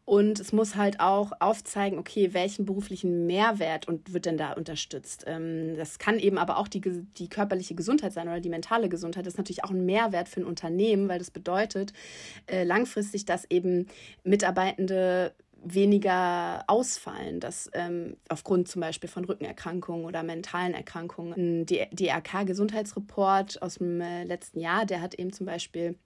Und 0.06 0.40
es 0.40 0.54
muss 0.54 0.76
halt 0.76 1.00
auch 1.00 1.32
aufzeigen, 1.40 1.98
okay, 1.98 2.34
welchen 2.34 2.66
beruflichen 2.66 3.26
Mehrwert 3.26 3.88
und 3.88 4.14
wird 4.14 4.28
denn 4.28 4.38
da 4.38 4.54
unterstützt. 4.54 5.24
Ähm, 5.26 5.76
das 5.78 5.98
kann 5.98 6.20
eben 6.20 6.38
aber 6.38 6.58
auch 6.58 6.68
die, 6.68 6.82
die 6.82 7.28
körperliche 7.28 7.74
Gesundheit 7.74 8.14
sein 8.14 8.28
oder 8.28 8.40
die 8.40 8.50
mentale 8.50 8.88
Gesundheit. 8.88 9.26
Das 9.26 9.34
ist 9.34 9.38
natürlich 9.40 9.64
auch 9.64 9.72
ein 9.72 9.86
Mehrwert 9.86 10.30
für 10.30 10.42
ein 10.42 10.46
Unternehmen, 10.46 11.10
weil 11.10 11.18
das 11.18 11.32
bedeutet 11.32 11.92
äh, 12.46 12.64
langfristig, 12.64 13.26
dass 13.26 13.46
eben 13.50 13.88
Mitarbeitende 14.24 15.34
weniger 15.66 16.64
ausfallen, 16.68 17.40
dass 17.40 17.70
ähm, 17.74 18.18
aufgrund 18.30 18.68
zum 18.68 18.82
Beispiel 18.82 19.10
von 19.10 19.26
Rückenerkrankungen 19.26 20.06
oder 20.06 20.24
mentalen 20.24 20.74
Erkrankungen. 20.74 21.66
Der 21.66 21.88
DRK-Gesundheitsreport 21.88 23.62
aus 23.62 23.76
dem 23.76 24.00
äh, 24.00 24.24
letzten 24.24 24.60
Jahr, 24.60 24.86
der 24.86 25.02
hat 25.02 25.16
eben 25.16 25.34
zum 25.34 25.48
Beispiel 25.48 25.98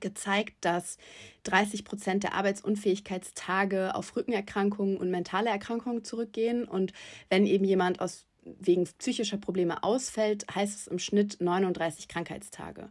gezeigt, 0.00 0.56
dass 0.60 0.98
30 1.44 1.84
Prozent 1.84 2.24
der 2.24 2.34
Arbeitsunfähigkeitstage 2.34 3.94
auf 3.94 4.14
Rückenerkrankungen 4.16 4.96
und 4.96 5.10
mentale 5.10 5.50
Erkrankungen 5.50 6.04
zurückgehen. 6.04 6.64
Und 6.64 6.92
wenn 7.30 7.46
eben 7.46 7.64
jemand 7.64 8.00
aus 8.00 8.26
wegen 8.44 8.84
psychischer 8.98 9.38
Probleme 9.38 9.82
ausfällt, 9.82 10.44
heißt 10.52 10.78
es 10.80 10.86
im 10.88 10.98
Schnitt 10.98 11.38
39 11.40 12.08
Krankheitstage. 12.08 12.90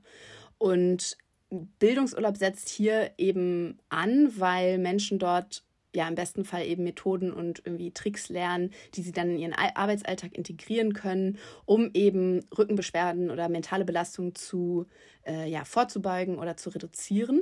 Und 0.57 1.17
Bildungsurlaub 1.49 2.37
setzt 2.37 2.69
hier 2.69 3.11
eben 3.17 3.79
an, 3.89 4.31
weil 4.37 4.77
Menschen 4.77 5.19
dort 5.19 5.63
ja 5.97 6.07
im 6.07 6.15
besten 6.15 6.45
Fall 6.45 6.65
eben 6.65 6.83
Methoden 6.83 7.33
und 7.33 7.61
irgendwie 7.65 7.91
Tricks 7.91 8.29
lernen, 8.29 8.71
die 8.93 9.01
sie 9.01 9.11
dann 9.11 9.31
in 9.31 9.39
ihren 9.39 9.53
Arbeitsalltag 9.53 10.37
integrieren 10.37 10.93
können, 10.93 11.37
um 11.65 11.89
eben 11.93 12.45
Rückenbeschwerden 12.57 13.29
oder 13.29 13.49
mentale 13.49 13.83
Belastungen 13.83 14.35
zu 14.35 14.85
äh, 15.25 15.49
ja, 15.49 15.65
vorzubeugen 15.65 16.37
oder 16.37 16.55
zu 16.55 16.69
reduzieren. 16.69 17.41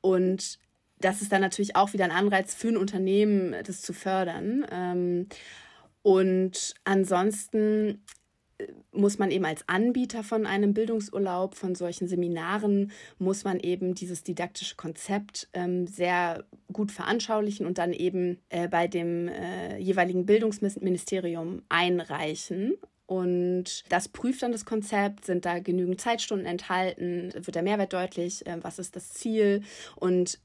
Und 0.00 0.58
das 1.00 1.22
ist 1.22 1.32
dann 1.32 1.40
natürlich 1.40 1.76
auch 1.76 1.92
wieder 1.92 2.04
ein 2.04 2.10
Anreiz 2.10 2.54
für 2.54 2.68
ein 2.68 2.76
Unternehmen, 2.76 3.54
das 3.64 3.80
zu 3.80 3.92
fördern. 3.92 4.66
Ähm, 4.70 5.28
und 6.02 6.74
ansonsten 6.84 8.04
muss 8.92 9.18
man 9.18 9.30
eben 9.30 9.44
als 9.44 9.68
Anbieter 9.68 10.24
von 10.24 10.46
einem 10.46 10.74
Bildungsurlaub, 10.74 11.54
von 11.54 11.74
solchen 11.74 12.08
Seminaren, 12.08 12.90
muss 13.18 13.44
man 13.44 13.60
eben 13.60 13.94
dieses 13.94 14.24
didaktische 14.24 14.76
Konzept 14.76 15.48
ähm, 15.52 15.86
sehr 15.86 16.44
gut 16.72 16.90
veranschaulichen 16.90 17.66
und 17.66 17.78
dann 17.78 17.92
eben 17.92 18.38
äh, 18.48 18.68
bei 18.68 18.88
dem 18.88 19.28
äh, 19.28 19.78
jeweiligen 19.78 20.26
Bildungsministerium 20.26 21.62
einreichen. 21.68 22.74
Und 23.06 23.84
das 23.88 24.08
prüft 24.08 24.42
dann 24.42 24.52
das 24.52 24.66
Konzept, 24.66 25.24
sind 25.24 25.46
da 25.46 25.60
genügend 25.60 26.00
Zeitstunden 26.00 26.46
enthalten, 26.46 27.32
wird 27.34 27.54
der 27.54 27.62
Mehrwert 27.62 27.92
deutlich, 27.92 28.46
äh, 28.46 28.58
was 28.62 28.78
ist 28.78 28.96
das 28.96 29.12
Ziel 29.14 29.62
und 29.96 30.40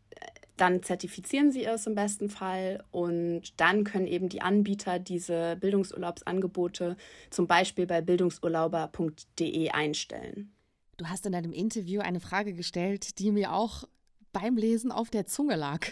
dann 0.57 0.83
zertifizieren 0.83 1.51
sie 1.51 1.65
es 1.65 1.87
im 1.87 1.95
besten 1.95 2.29
Fall 2.29 2.83
und 2.91 3.59
dann 3.59 3.83
können 3.83 4.07
eben 4.07 4.29
die 4.29 4.41
Anbieter 4.41 4.99
diese 4.99 5.57
Bildungsurlaubsangebote 5.59 6.95
zum 7.29 7.47
Beispiel 7.47 7.87
bei 7.87 8.01
bildungsurlauber.de 8.01 9.69
einstellen. 9.69 10.51
Du 10.97 11.07
hast 11.07 11.25
in 11.25 11.31
deinem 11.31 11.53
Interview 11.53 12.01
eine 12.01 12.19
Frage 12.19 12.53
gestellt, 12.53 13.17
die 13.19 13.31
mir 13.31 13.53
auch 13.53 13.83
beim 14.31 14.57
Lesen 14.57 14.91
auf 14.91 15.09
der 15.09 15.25
Zunge 15.25 15.55
lag. 15.55 15.87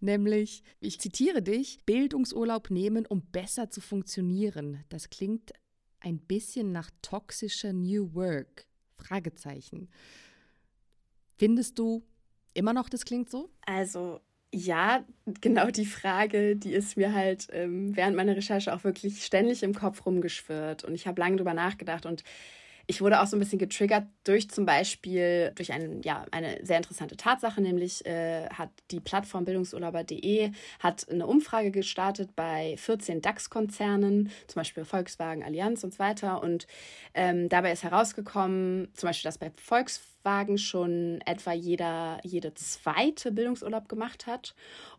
Nämlich, 0.00 0.62
ich 0.80 1.00
zitiere 1.00 1.42
dich, 1.42 1.80
Bildungsurlaub 1.84 2.70
nehmen, 2.70 3.04
um 3.04 3.20
besser 3.20 3.68
zu 3.68 3.80
funktionieren. 3.80 4.84
Das 4.88 5.10
klingt 5.10 5.52
ein 6.00 6.18
bisschen 6.18 6.72
nach 6.72 6.90
toxischer 7.02 7.72
New 7.72 8.14
Work. 8.14 8.66
Fragezeichen. 8.96 9.88
Findest 11.36 11.78
du, 11.78 12.04
immer 12.58 12.72
noch, 12.72 12.88
das 12.88 13.04
klingt 13.04 13.30
so? 13.30 13.48
Also 13.64 14.20
ja, 14.52 15.04
genau 15.40 15.70
die 15.70 15.86
Frage, 15.86 16.56
die 16.56 16.72
ist 16.72 16.96
mir 16.96 17.12
halt 17.12 17.48
ähm, 17.52 17.94
während 17.96 18.16
meiner 18.16 18.36
Recherche 18.36 18.74
auch 18.74 18.84
wirklich 18.84 19.24
ständig 19.24 19.62
im 19.62 19.74
Kopf 19.74 20.06
rumgeschwirrt. 20.06 20.84
Und 20.84 20.94
ich 20.94 21.06
habe 21.06 21.20
lange 21.20 21.36
drüber 21.36 21.54
nachgedacht 21.54 22.06
und 22.06 22.24
ich 22.90 23.02
wurde 23.02 23.20
auch 23.20 23.26
so 23.26 23.36
ein 23.36 23.38
bisschen 23.38 23.58
getriggert 23.58 24.06
durch 24.24 24.48
zum 24.48 24.64
Beispiel 24.64 25.52
durch 25.54 25.72
ein, 25.72 26.00
ja, 26.02 26.24
eine 26.30 26.58
sehr 26.64 26.78
interessante 26.78 27.18
Tatsache, 27.18 27.60
nämlich 27.60 28.04
äh, 28.06 28.48
hat 28.48 28.70
die 28.90 28.98
Plattform 28.98 29.44
bildungsurlauber.de 29.44 30.50
hat 30.80 31.06
eine 31.10 31.26
Umfrage 31.26 31.70
gestartet 31.70 32.34
bei 32.34 32.76
14 32.78 33.20
DAX-Konzernen, 33.20 34.30
zum 34.46 34.60
Beispiel 34.60 34.86
Volkswagen, 34.86 35.44
Allianz 35.44 35.84
und 35.84 35.92
so 35.92 35.98
weiter. 35.98 36.42
Und 36.42 36.66
ähm, 37.12 37.50
dabei 37.50 37.72
ist 37.72 37.84
herausgekommen, 37.84 38.88
zum 38.94 39.08
Beispiel, 39.10 39.28
dass 39.28 39.36
bei 39.36 39.52
Volkswagen 39.62 40.56
schon 40.56 41.20
etwa 41.26 41.52
jeder, 41.52 42.20
jede 42.24 42.54
zweite 42.54 43.32
Bildungsurlaub 43.32 43.90
gemacht 43.90 44.26
hat. 44.26 44.54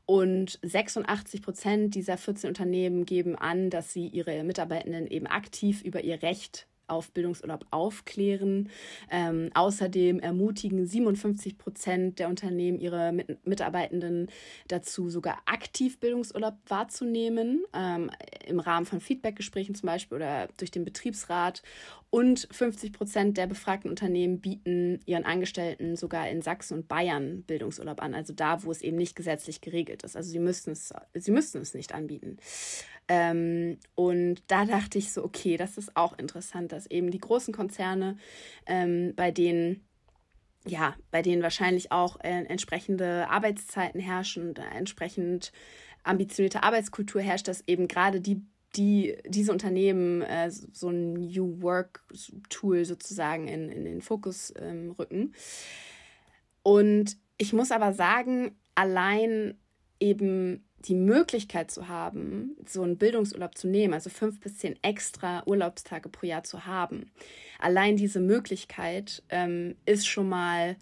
Und 0.06 0.60
86 0.62 1.42
Prozent 1.42 1.96
dieser 1.96 2.18
14 2.18 2.50
Unternehmen 2.50 3.06
geben 3.06 3.36
an, 3.36 3.72
dass 3.72 3.94
sie 3.94 4.08
ihre 4.08 4.44
Mitarbeitenden 4.44 5.08
eben 5.08 5.26
aktiv 5.26 5.82
über 5.84 6.04
ihr 6.04 6.22
Recht 6.22 6.69
auf 6.90 7.12
Bildungsurlaub 7.12 7.66
aufklären. 7.72 8.70
Ähm, 9.10 9.50
außerdem 9.54 10.20
ermutigen 10.20 10.86
57 10.86 11.58
Prozent 11.58 12.20
der 12.20 12.30
Unternehmen 12.30 12.80
ihre 12.80 13.12
Mit 13.12 13.46
Mitarbeitenden 13.48 14.28
dazu, 14.68 15.10
sogar 15.10 15.40
aktiv 15.46 16.00
Bildungsurlaub 16.00 16.56
wahrzunehmen, 16.68 17.64
ähm, 17.74 18.10
im 18.46 18.60
Rahmen 18.60 18.86
von 18.86 19.00
Feedbackgesprächen 19.00 19.76
zum 19.76 19.88
Beispiel 19.88 20.18
oder 20.18 20.48
durch 20.58 20.72
den 20.72 20.86
Betriebsrat. 20.86 21.64
Und 22.12 22.48
50 22.52 22.92
Prozent 22.92 23.38
der 23.38 23.46
befragten 23.46 23.92
Unternehmen 23.92 24.42
bieten 24.42 25.00
ihren 25.06 25.26
Angestellten 25.26 25.96
sogar 25.96 26.28
in 26.28 26.42
Sachsen 26.42 26.80
und 26.80 26.88
Bayern 26.88 27.44
Bildungsurlaub 27.44 28.02
an, 28.02 28.16
also 28.16 28.34
da, 28.34 28.64
wo 28.64 28.72
es 28.72 28.82
eben 28.82 28.98
nicht 28.98 29.16
gesetzlich 29.16 29.62
geregelt 29.62 30.02
ist. 30.02 30.16
Also 30.16 30.32
sie 30.32 30.40
müssten 30.40 30.72
es, 30.72 30.92
sie 31.14 31.32
müssten 31.32 31.60
es 31.60 31.76
nicht 31.76 31.94
anbieten. 31.94 32.38
Ähm, 33.10 33.80
und 33.96 34.44
da 34.48 34.66
dachte 34.66 35.00
ich 35.00 35.12
so, 35.12 35.24
okay, 35.24 35.58
das 35.58 35.78
ist 35.78 35.98
auch 35.98 36.18
interessant, 36.18 36.72
dass 36.72 36.86
eben 36.86 37.10
die 37.10 37.20
großen 37.20 37.54
Konzerne, 37.54 38.18
ähm, 38.66 39.14
bei 39.16 39.32
denen 39.32 39.84
ja, 40.68 40.96
bei 41.10 41.22
denen 41.22 41.42
wahrscheinlich 41.42 41.92
auch 41.92 42.20
äh, 42.20 42.44
entsprechende 42.46 43.30
Arbeitszeiten 43.30 44.00
herrschen 44.00 44.50
und 44.50 44.60
entsprechend 44.60 45.52
ambitionierte 46.04 46.64
Arbeitskultur 46.64 47.22
herrscht, 47.22 47.48
dass 47.48 47.64
eben 47.68 47.88
gerade 47.88 48.22
die 48.22 48.46
die 48.76 49.18
diese 49.26 49.52
Unternehmen 49.52 50.22
äh, 50.22 50.52
so 50.52 50.90
ein 50.90 51.14
New 51.14 51.62
Work 51.62 52.04
Tool 52.50 52.86
sozusagen 52.86 53.48
in, 53.48 53.70
in 53.70 53.84
den 53.84 54.02
Fokus 54.02 54.54
ähm, 54.60 54.92
rücken. 54.92 55.34
Und 56.62 57.18
ich 57.38 57.54
muss 57.54 57.72
aber 57.72 57.94
sagen, 57.94 58.60
allein 58.76 59.58
eben 60.00 60.69
die 60.86 60.96
Möglichkeit 60.96 61.72
zu 61.72 61.88
haben, 61.88 62.56
so 62.66 62.84
einen 62.84 62.98
Bildungsurlaub 62.98 63.58
zu 63.58 63.68
nehmen, 63.68 63.94
also 63.94 64.10
fünf 64.10 64.40
bis 64.40 64.58
zehn 64.58 64.78
extra 64.82 65.44
Urlaubstage 65.46 66.10
pro 66.10 66.26
Jahr 66.26 66.44
zu 66.44 66.66
haben, 66.66 67.12
allein 67.60 67.98
diese 67.98 68.20
Möglichkeit 68.20 69.24
ähm, 69.30 69.76
ist 69.86 70.08
schon 70.08 70.30
mal 70.30 70.78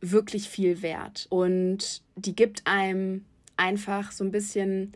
wirklich 0.00 0.48
viel 0.48 0.82
wert. 0.82 1.26
Und 1.30 2.02
die 2.16 2.34
gibt 2.34 2.66
einem 2.66 3.24
einfach 3.56 4.12
so 4.12 4.24
ein 4.24 4.30
bisschen 4.30 4.92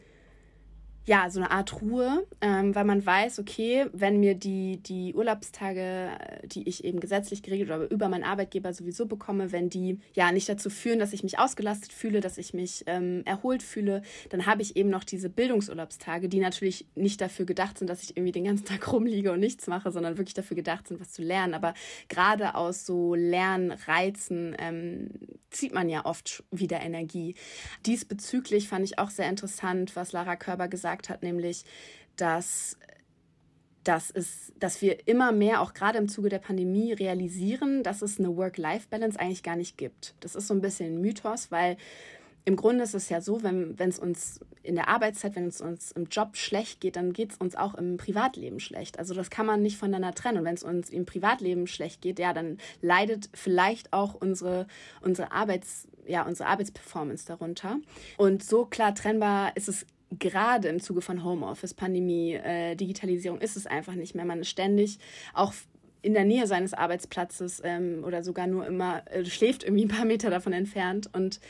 ja, 1.08 1.30
so 1.30 1.40
eine 1.40 1.50
Art 1.50 1.80
Ruhe, 1.80 2.26
ähm, 2.42 2.74
weil 2.74 2.84
man 2.84 3.04
weiß, 3.04 3.38
okay, 3.38 3.86
wenn 3.94 4.20
mir 4.20 4.34
die, 4.34 4.76
die 4.82 5.14
Urlaubstage, 5.14 6.10
die 6.44 6.68
ich 6.68 6.84
eben 6.84 7.00
gesetzlich 7.00 7.42
geregelt 7.42 7.70
oder 7.70 7.90
über 7.90 8.10
meinen 8.10 8.24
Arbeitgeber 8.24 8.74
sowieso 8.74 9.06
bekomme, 9.06 9.50
wenn 9.50 9.70
die 9.70 10.00
ja 10.12 10.30
nicht 10.32 10.50
dazu 10.50 10.68
führen, 10.68 10.98
dass 10.98 11.14
ich 11.14 11.22
mich 11.22 11.38
ausgelastet 11.38 11.94
fühle, 11.94 12.20
dass 12.20 12.36
ich 12.36 12.52
mich 12.52 12.84
ähm, 12.86 13.22
erholt 13.24 13.62
fühle, 13.62 14.02
dann 14.28 14.44
habe 14.44 14.60
ich 14.60 14.76
eben 14.76 14.90
noch 14.90 15.02
diese 15.02 15.30
Bildungsurlaubstage, 15.30 16.28
die 16.28 16.40
natürlich 16.40 16.86
nicht 16.94 17.22
dafür 17.22 17.46
gedacht 17.46 17.78
sind, 17.78 17.88
dass 17.88 18.02
ich 18.02 18.14
irgendwie 18.14 18.32
den 18.32 18.44
ganzen 18.44 18.66
Tag 18.66 18.92
rumliege 18.92 19.32
und 19.32 19.40
nichts 19.40 19.66
mache, 19.66 19.90
sondern 19.90 20.18
wirklich 20.18 20.34
dafür 20.34 20.56
gedacht 20.56 20.88
sind, 20.88 21.00
was 21.00 21.12
zu 21.12 21.22
lernen. 21.22 21.54
Aber 21.54 21.72
gerade 22.10 22.54
aus 22.54 22.84
so 22.84 23.14
Lernreizen 23.14 24.54
ähm, 24.58 25.08
zieht 25.50 25.72
man 25.72 25.88
ja 25.88 26.04
oft 26.04 26.44
wieder 26.50 26.80
Energie. 26.80 27.34
Diesbezüglich 27.86 28.68
fand 28.68 28.84
ich 28.84 28.98
auch 28.98 29.08
sehr 29.08 29.30
interessant, 29.30 29.96
was 29.96 30.12
Lara 30.12 30.36
Körber 30.36 30.68
gesagt 30.68 30.97
hat, 31.06 31.22
nämlich, 31.22 31.64
dass 32.16 32.76
dass, 33.84 34.10
es, 34.10 34.52
dass 34.58 34.82
wir 34.82 35.08
immer 35.08 35.32
mehr, 35.32 35.62
auch 35.62 35.72
gerade 35.72 35.96
im 35.96 36.08
Zuge 36.08 36.28
der 36.28 36.40
Pandemie, 36.40 36.92
realisieren, 36.92 37.82
dass 37.82 38.02
es 38.02 38.18
eine 38.18 38.36
Work-Life-Balance 38.36 39.18
eigentlich 39.18 39.42
gar 39.42 39.56
nicht 39.56 39.78
gibt. 39.78 40.14
Das 40.20 40.34
ist 40.34 40.46
so 40.46 40.52
ein 40.52 40.60
bisschen 40.60 40.96
ein 40.96 41.00
Mythos, 41.00 41.50
weil 41.50 41.78
im 42.44 42.56
Grunde 42.56 42.84
ist 42.84 42.94
es 42.94 43.08
ja 43.08 43.20
so, 43.20 43.42
wenn 43.42 43.76
es 43.78 43.98
uns 43.98 44.40
in 44.62 44.74
der 44.74 44.88
Arbeitszeit, 44.88 45.36
wenn 45.36 45.46
es 45.46 45.60
uns 45.60 45.92
im 45.92 46.06
Job 46.06 46.36
schlecht 46.36 46.80
geht, 46.80 46.96
dann 46.96 47.12
geht 47.12 47.32
es 47.32 47.36
uns 47.38 47.56
auch 47.56 47.74
im 47.74 47.96
Privatleben 47.96 48.60
schlecht. 48.60 48.98
Also 48.98 49.14
das 49.14 49.30
kann 49.30 49.46
man 49.46 49.62
nicht 49.62 49.76
voneinander 49.76 50.14
trennen. 50.14 50.38
Und 50.38 50.44
wenn 50.44 50.54
es 50.54 50.62
uns 50.62 50.90
im 50.90 51.04
Privatleben 51.04 51.66
schlecht 51.66 52.00
geht, 52.00 52.18
ja, 52.18 52.32
dann 52.32 52.58
leidet 52.80 53.28
vielleicht 53.34 53.92
auch 53.92 54.14
unsere, 54.14 54.66
unsere 55.02 55.32
Arbeits, 55.32 55.88
ja, 56.06 56.26
unsere 56.26 56.48
Arbeitsperformance 56.48 57.26
darunter. 57.26 57.78
Und 58.16 58.42
so 58.42 58.64
klar 58.64 58.94
trennbar 58.94 59.54
ist 59.54 59.68
es 59.68 59.86
gerade 60.10 60.68
im 60.68 60.80
Zuge 60.80 61.00
von 61.00 61.24
Homeoffice, 61.24 61.74
Pandemie, 61.74 62.34
äh, 62.34 62.74
Digitalisierung 62.76 63.40
ist 63.40 63.56
es 63.56 63.66
einfach 63.66 63.94
nicht 63.94 64.14
mehr. 64.14 64.24
Man 64.24 64.40
ist 64.40 64.48
ständig 64.48 64.98
auch 65.34 65.52
in 66.02 66.14
der 66.14 66.24
Nähe 66.24 66.46
seines 66.46 66.74
Arbeitsplatzes 66.74 67.60
ähm, 67.64 68.04
oder 68.04 68.22
sogar 68.22 68.46
nur 68.46 68.66
immer 68.66 69.02
äh, 69.10 69.24
schläft 69.24 69.64
irgendwie 69.64 69.84
ein 69.84 69.88
paar 69.88 70.04
Meter 70.04 70.30
davon 70.30 70.52
entfernt 70.52 71.10
und 71.12 71.40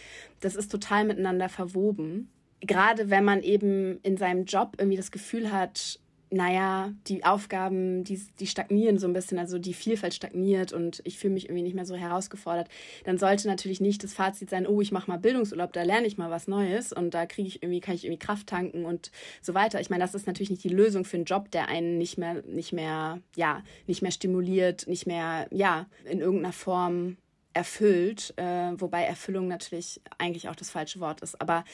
das 0.41 0.57
ist 0.57 0.71
total 0.71 1.05
miteinander 1.05 1.49
verwoben. 1.49 2.31
Gerade 2.61 3.11
wenn 3.11 3.25
man 3.25 3.43
eben 3.43 4.01
in 4.03 4.17
seinem 4.17 4.45
Job 4.47 4.77
irgendwie 4.79 4.97
das 4.97 5.13
Gefühl 5.13 5.53
hat, 5.53 6.01
naja, 6.31 6.93
die 7.07 7.25
Aufgaben, 7.25 8.05
die, 8.05 8.21
die 8.39 8.47
stagnieren 8.47 8.99
so 8.99 9.07
ein 9.07 9.13
bisschen, 9.13 9.39
also 9.39 9.59
die 9.59 9.75
Vielfalt 9.75 10.15
stagniert 10.15 10.73
und 10.73 11.01
ich 11.05 11.19
fühle 11.19 11.35
mich 11.35 11.47
irgendwie 11.47 11.63
nicht 11.63 11.75
mehr 11.75 11.87
so 11.87 11.95
herausgefordert, 11.95 12.69
dann 13.05 13.19
sollte 13.19 13.49
natürlich 13.49 13.81
nicht 13.81 14.05
das 14.05 14.13
Fazit 14.13 14.51
sein, 14.51 14.67
oh, 14.67 14.81
ich 14.81 14.93
mache 14.93 15.11
mal 15.11 15.19
Bildungsurlaub, 15.19 15.73
da 15.73 15.83
lerne 15.83 16.07
ich 16.07 16.19
mal 16.19 16.31
was 16.31 16.49
Neues 16.49 16.93
und 16.93 17.15
da 17.15 17.27
kriege 17.27 17.49
ich 17.49 17.63
irgendwie, 17.63 17.81
kann 17.81 17.95
ich 17.95 18.05
irgendwie 18.05 18.19
Kraft 18.19 18.47
tanken 18.47 18.85
und 18.85 19.11
so 19.41 19.55
weiter. 19.55 19.81
Ich 19.81 19.91
meine, 19.91 20.05
das 20.05 20.15
ist 20.15 20.27
natürlich 20.27 20.51
nicht 20.51 20.65
die 20.65 20.69
Lösung 20.69 21.05
für 21.05 21.17
einen 21.17 21.25
Job, 21.25 21.51
der 21.51 21.69
einen 21.69 21.99
nicht 21.99 22.19
mehr, 22.19 22.43
nicht 22.47 22.73
mehr, 22.73 23.21
ja, 23.35 23.63
nicht 23.87 24.03
mehr 24.03 24.13
stimuliert, 24.13 24.87
nicht 24.87 25.07
mehr, 25.07 25.47
ja, 25.51 25.87
in 26.05 26.21
irgendeiner 26.21 26.53
Form 26.53 27.17
erfüllt, 27.55 28.35
äh, 28.37 28.73
wobei 28.77 29.05
Erfüllung 29.05 29.49
natürlich 29.49 30.01
eigentlich 30.19 30.49
auch 30.49 30.57
das 30.57 30.71
falsche 30.71 31.01
Wort 31.01 31.23
ist. 31.23 31.41
Aber 31.41 31.65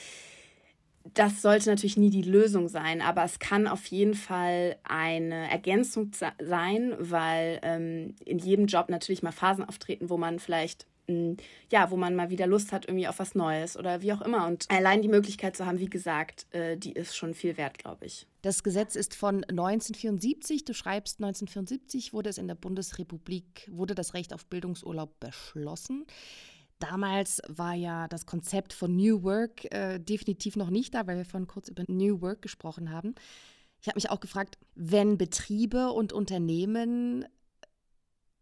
das 1.12 1.42
sollte 1.42 1.68
natürlich 1.68 1.98
nie 1.98 2.10
die 2.10 2.22
Lösung 2.22 2.68
sein, 2.68 3.02
aber 3.02 3.24
es 3.24 3.38
kann 3.38 3.68
auf 3.68 3.84
jeden 3.86 4.14
Fall 4.14 4.76
eine 4.84 5.50
Ergänzung 5.50 6.12
sein, 6.42 6.94
weil 6.98 7.60
ähm, 7.62 8.14
in 8.24 8.38
jedem 8.38 8.66
Job 8.66 8.88
natürlich 8.88 9.22
mal 9.22 9.32
Phasen 9.32 9.64
auftreten, 9.64 10.08
wo 10.08 10.16
man 10.16 10.38
vielleicht 10.38 10.86
hm, 11.06 11.36
ja, 11.70 11.90
wo 11.90 11.96
man 11.96 12.14
mal 12.14 12.30
wieder 12.30 12.46
Lust 12.46 12.72
hat 12.72 12.86
irgendwie 12.86 13.08
auf 13.08 13.18
was 13.18 13.34
Neues 13.34 13.76
oder 13.76 14.00
wie 14.00 14.12
auch 14.12 14.22
immer. 14.22 14.46
Und 14.46 14.70
allein 14.70 15.02
die 15.02 15.08
Möglichkeit 15.08 15.56
zu 15.56 15.66
haben, 15.66 15.78
wie 15.78 15.90
gesagt, 15.90 16.46
äh, 16.54 16.76
die 16.78 16.92
ist 16.92 17.16
schon 17.16 17.34
viel 17.34 17.56
wert, 17.56 17.78
glaube 17.78 18.06
ich. 18.06 18.26
Das 18.42 18.62
Gesetz 18.62 18.96
ist 18.96 19.14
von 19.14 19.44
1974. 19.44 20.64
Du 20.64 20.72
schreibst, 20.72 21.18
1974 21.20 22.14
wurde 22.14 22.30
es 22.30 22.38
in 22.38 22.48
der 22.48 22.54
Bundesrepublik, 22.54 23.68
wurde 23.70 23.94
das 23.94 24.14
Recht 24.14 24.32
auf 24.32 24.46
Bildungsurlaub 24.46 25.20
beschlossen. 25.20 26.06
Damals 26.90 27.40
war 27.48 27.72
ja 27.72 28.08
das 28.08 28.26
Konzept 28.26 28.74
von 28.74 28.94
New 28.94 29.22
Work 29.22 29.72
äh, 29.72 29.98
definitiv 29.98 30.54
noch 30.54 30.68
nicht 30.68 30.92
da, 30.92 31.06
weil 31.06 31.16
wir 31.16 31.24
vorhin 31.24 31.46
kurz 31.46 31.70
über 31.70 31.82
New 31.88 32.20
Work 32.20 32.42
gesprochen 32.42 32.90
haben. 32.90 33.14
Ich 33.80 33.88
habe 33.88 33.96
mich 33.96 34.10
auch 34.10 34.20
gefragt, 34.20 34.58
wenn 34.74 35.16
Betriebe 35.16 35.92
und 35.92 36.12
Unternehmen 36.12 37.24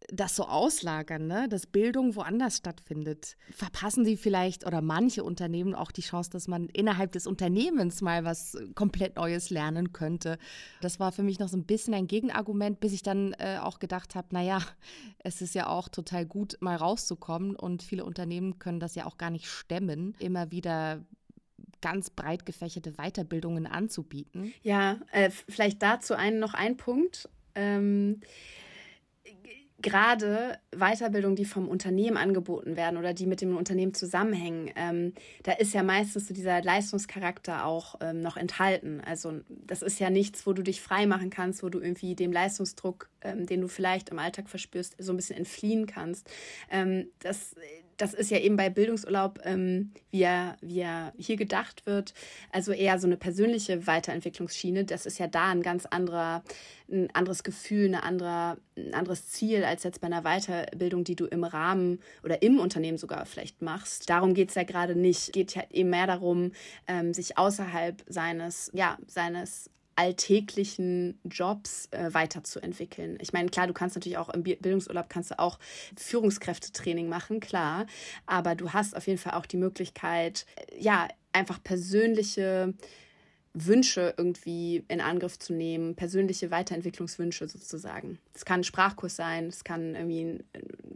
das 0.09 0.35
so 0.35 0.45
auslagern, 0.45 1.27
ne? 1.27 1.47
dass 1.49 1.65
Bildung 1.65 2.15
woanders 2.15 2.57
stattfindet, 2.57 3.37
verpassen 3.51 4.05
sie 4.05 4.17
vielleicht 4.17 4.65
oder 4.65 4.81
manche 4.81 5.23
Unternehmen 5.23 5.75
auch 5.75 5.91
die 5.91 6.01
Chance, 6.01 6.29
dass 6.31 6.47
man 6.47 6.67
innerhalb 6.69 7.11
des 7.11 7.27
Unternehmens 7.27 8.01
mal 8.01 8.23
was 8.23 8.57
komplett 8.75 9.15
Neues 9.15 9.49
lernen 9.49 9.93
könnte. 9.93 10.37
Das 10.81 10.99
war 10.99 11.11
für 11.11 11.23
mich 11.23 11.39
noch 11.39 11.49
so 11.49 11.57
ein 11.57 11.65
bisschen 11.65 11.93
ein 11.93 12.07
Gegenargument, 12.07 12.79
bis 12.79 12.93
ich 12.93 13.03
dann 13.03 13.33
äh, 13.33 13.59
auch 13.61 13.79
gedacht 13.79 14.15
habe, 14.15 14.27
naja, 14.31 14.59
es 15.19 15.41
ist 15.41 15.55
ja 15.55 15.67
auch 15.67 15.89
total 15.89 16.25
gut, 16.25 16.57
mal 16.59 16.75
rauszukommen 16.75 17.55
und 17.55 17.83
viele 17.83 18.05
Unternehmen 18.05 18.59
können 18.59 18.79
das 18.79 18.95
ja 18.95 19.05
auch 19.05 19.17
gar 19.17 19.29
nicht 19.29 19.47
stemmen, 19.47 20.15
immer 20.19 20.51
wieder 20.51 21.03
ganz 21.81 22.09
breit 22.09 22.45
gefächerte 22.45 22.93
Weiterbildungen 22.93 23.67
anzubieten. 23.67 24.53
Ja, 24.63 24.99
äh, 25.11 25.29
vielleicht 25.29 25.81
dazu 25.83 26.13
einen, 26.13 26.39
noch 26.39 26.53
ein 26.53 26.77
Punkt. 26.77 27.29
Ähm, 27.55 28.21
gerade 29.83 30.57
Weiterbildung, 30.71 31.35
die 31.35 31.45
vom 31.45 31.67
Unternehmen 31.67 32.17
angeboten 32.17 32.75
werden 32.75 32.97
oder 32.97 33.13
die 33.13 33.27
mit 33.27 33.41
dem 33.41 33.55
Unternehmen 33.55 33.93
zusammenhängen, 33.93 34.71
ähm, 34.75 35.13
da 35.43 35.51
ist 35.51 35.73
ja 35.73 35.83
meistens 35.83 36.27
so 36.27 36.33
dieser 36.33 36.63
Leistungscharakter 36.63 37.65
auch 37.65 37.95
ähm, 38.01 38.21
noch 38.21 38.37
enthalten. 38.37 39.01
Also 39.05 39.41
das 39.49 39.83
ist 39.83 39.99
ja 39.99 40.09
nichts, 40.09 40.47
wo 40.47 40.53
du 40.53 40.63
dich 40.63 40.81
frei 40.81 41.05
machen 41.05 41.29
kannst, 41.29 41.61
wo 41.61 41.69
du 41.69 41.79
irgendwie 41.79 42.15
dem 42.15 42.31
Leistungsdruck, 42.31 43.09
ähm, 43.21 43.45
den 43.45 43.61
du 43.61 43.67
vielleicht 43.67 44.09
im 44.09 44.17
Alltag 44.17 44.49
verspürst, 44.49 44.95
so 44.97 45.13
ein 45.13 45.17
bisschen 45.17 45.37
entfliehen 45.37 45.85
kannst. 45.85 46.27
Ähm, 46.71 47.09
das 47.19 47.55
das 47.97 48.13
ist 48.13 48.31
ja 48.31 48.39
eben 48.39 48.55
bei 48.55 48.69
Bildungsurlaub, 48.69 49.39
ähm, 49.43 49.91
wie, 50.11 50.23
er, 50.23 50.57
wie 50.61 50.79
er 50.79 51.13
hier 51.17 51.35
gedacht 51.35 51.85
wird, 51.85 52.13
also 52.51 52.71
eher 52.71 52.99
so 52.99 53.07
eine 53.07 53.17
persönliche 53.17 53.87
Weiterentwicklungsschiene. 53.87 54.85
Das 54.85 55.05
ist 55.05 55.19
ja 55.19 55.27
da 55.27 55.49
ein 55.49 55.61
ganz 55.61 55.85
anderer, 55.85 56.43
ein 56.91 57.09
anderes 57.13 57.43
Gefühl, 57.43 57.87
eine 57.87 58.03
andere, 58.03 58.57
ein 58.77 58.93
anderes 58.93 59.29
Ziel 59.29 59.63
als 59.63 59.83
jetzt 59.83 60.01
bei 60.01 60.07
einer 60.07 60.23
Weiterbildung, 60.23 61.03
die 61.03 61.15
du 61.15 61.25
im 61.25 61.43
Rahmen 61.43 61.99
oder 62.23 62.41
im 62.41 62.59
Unternehmen 62.59 62.97
sogar 62.97 63.25
vielleicht 63.25 63.61
machst. 63.61 64.09
Darum 64.09 64.33
geht 64.33 64.49
es 64.49 64.55
ja 64.55 64.63
gerade 64.63 64.95
nicht. 64.95 65.27
Es 65.27 65.31
geht 65.31 65.55
ja 65.55 65.63
eben 65.71 65.89
mehr 65.89 66.07
darum, 66.07 66.51
ähm, 66.87 67.13
sich 67.13 67.37
außerhalb 67.37 68.03
seines, 68.07 68.71
ja, 68.73 68.97
seines 69.07 69.69
alltäglichen 69.95 71.19
Jobs 71.23 71.87
äh, 71.91 72.13
weiterzuentwickeln. 72.13 73.17
Ich 73.21 73.33
meine, 73.33 73.49
klar, 73.49 73.67
du 73.67 73.73
kannst 73.73 73.95
natürlich 73.95 74.17
auch 74.17 74.29
im 74.29 74.43
Bildungsurlaub 74.43 75.09
kannst 75.09 75.31
du 75.31 75.39
auch 75.39 75.59
Führungskräftetraining 75.95 77.09
machen, 77.09 77.39
klar, 77.39 77.85
aber 78.25 78.55
du 78.55 78.73
hast 78.73 78.95
auf 78.95 79.07
jeden 79.07 79.19
Fall 79.19 79.33
auch 79.33 79.45
die 79.45 79.57
Möglichkeit, 79.57 80.45
äh, 80.55 80.81
ja, 80.81 81.07
einfach 81.31 81.63
persönliche 81.63 82.73
Wünsche 83.53 84.15
irgendwie 84.17 84.83
in 84.87 84.99
Angriff 84.99 85.37
zu 85.37 85.53
nehmen, 85.53 85.95
persönliche 85.95 86.49
Weiterentwicklungswünsche 86.49 87.47
sozusagen. 87.47 88.17
Es 88.33 88.45
kann 88.45 88.61
ein 88.61 88.63
Sprachkurs 88.63 89.15
sein, 89.15 89.45
es 89.45 89.63
kann 89.63 89.93
irgendwie 89.93 90.43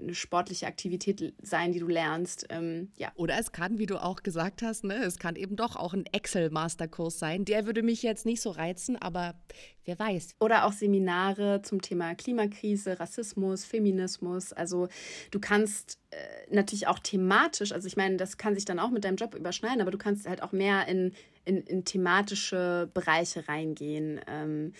eine 0.02 0.15
sportliche 0.15 0.65
Aktivität 0.65 1.34
sein, 1.41 1.72
die 1.72 1.80
du 1.80 1.88
lernst. 1.88 2.48
Ähm, 2.50 2.91
ja. 2.98 3.12
Oder 3.15 3.38
es 3.39 3.52
kann, 3.52 3.78
wie 3.78 3.86
du 3.86 4.02
auch 4.02 4.24
gesagt 4.24 4.63
hast, 4.63 4.84
ne, 4.84 4.96
es 5.04 5.20
kann 5.20 5.36
eben 5.36 5.56
doch 5.56 5.76
auch 5.76 5.93
ein 5.93 6.06
Excel-Masterkurs 6.12 7.20
sein. 7.20 7.46
Der 7.46 7.67
würde 7.67 7.84
mich 7.84 8.02
jetzt 8.02 8.26
nicht 8.26 8.41
so 8.41 8.50
reizen, 8.50 8.96
aber 8.96 9.36
wer 9.86 10.00
weiß. 10.00 10.36
Oder 10.39 10.65
auch 10.65 10.74
Seminare 10.74 11.62
zum 11.62 11.82
Thema 11.82 12.15
Klimakrise, 12.15 13.00
Rassismus, 13.00 13.65
Feminismus. 13.65 14.52
Also 14.52 14.88
du 15.30 15.39
kannst 15.39 16.00
äh, 16.10 16.17
natürlich 16.50 16.88
auch 16.88 17.00
thematisch, 17.00 17.72
also 17.72 17.88
ich 17.88 17.98
meine, 17.98 18.17
das 18.17 18.38
kann 18.38 18.56
sich 18.56 18.65
dann 18.65 18.80
auch 18.80 18.89
mit 18.89 19.04
deinem 19.04 19.17
Job 19.17 19.36
überschneiden, 19.36 19.82
aber 19.82 19.91
du 19.91 19.98
kannst 20.00 20.28
halt 20.28 20.41
auch 20.41 20.52
mehr 20.52 20.88
in 20.88 21.13
in, 21.47 21.63
in 21.63 21.86
thematische 21.86 22.89
Bereiche 22.93 23.47
reingehen, 23.47 24.19
ähm, 24.27 24.73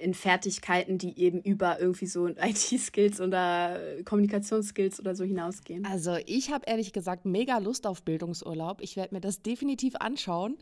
in 0.00 0.12
Fertigkeiten, 0.12 0.98
die 0.98 1.18
eben 1.18 1.40
über 1.40 1.80
irgendwie 1.80 2.06
so 2.06 2.26
IT-Skills 2.28 3.20
oder 3.20 3.80
Kommunikationsskills 4.04 5.00
oder 5.00 5.14
so 5.14 5.24
hinausgehen. 5.24 5.84
Also 5.86 6.16
ich 6.26 6.50
habe 6.52 6.64
ehrlich 6.66 6.92
gesagt 6.92 7.24
mega 7.24 7.58
Lust 7.58 7.86
auf 7.86 8.02
Bildungsurlaub. 8.02 8.80
Ich 8.80 8.96
werde 8.96 9.14
mir 9.14 9.20
das 9.20 9.42
definitiv 9.42 9.94
anschauen. 9.96 10.56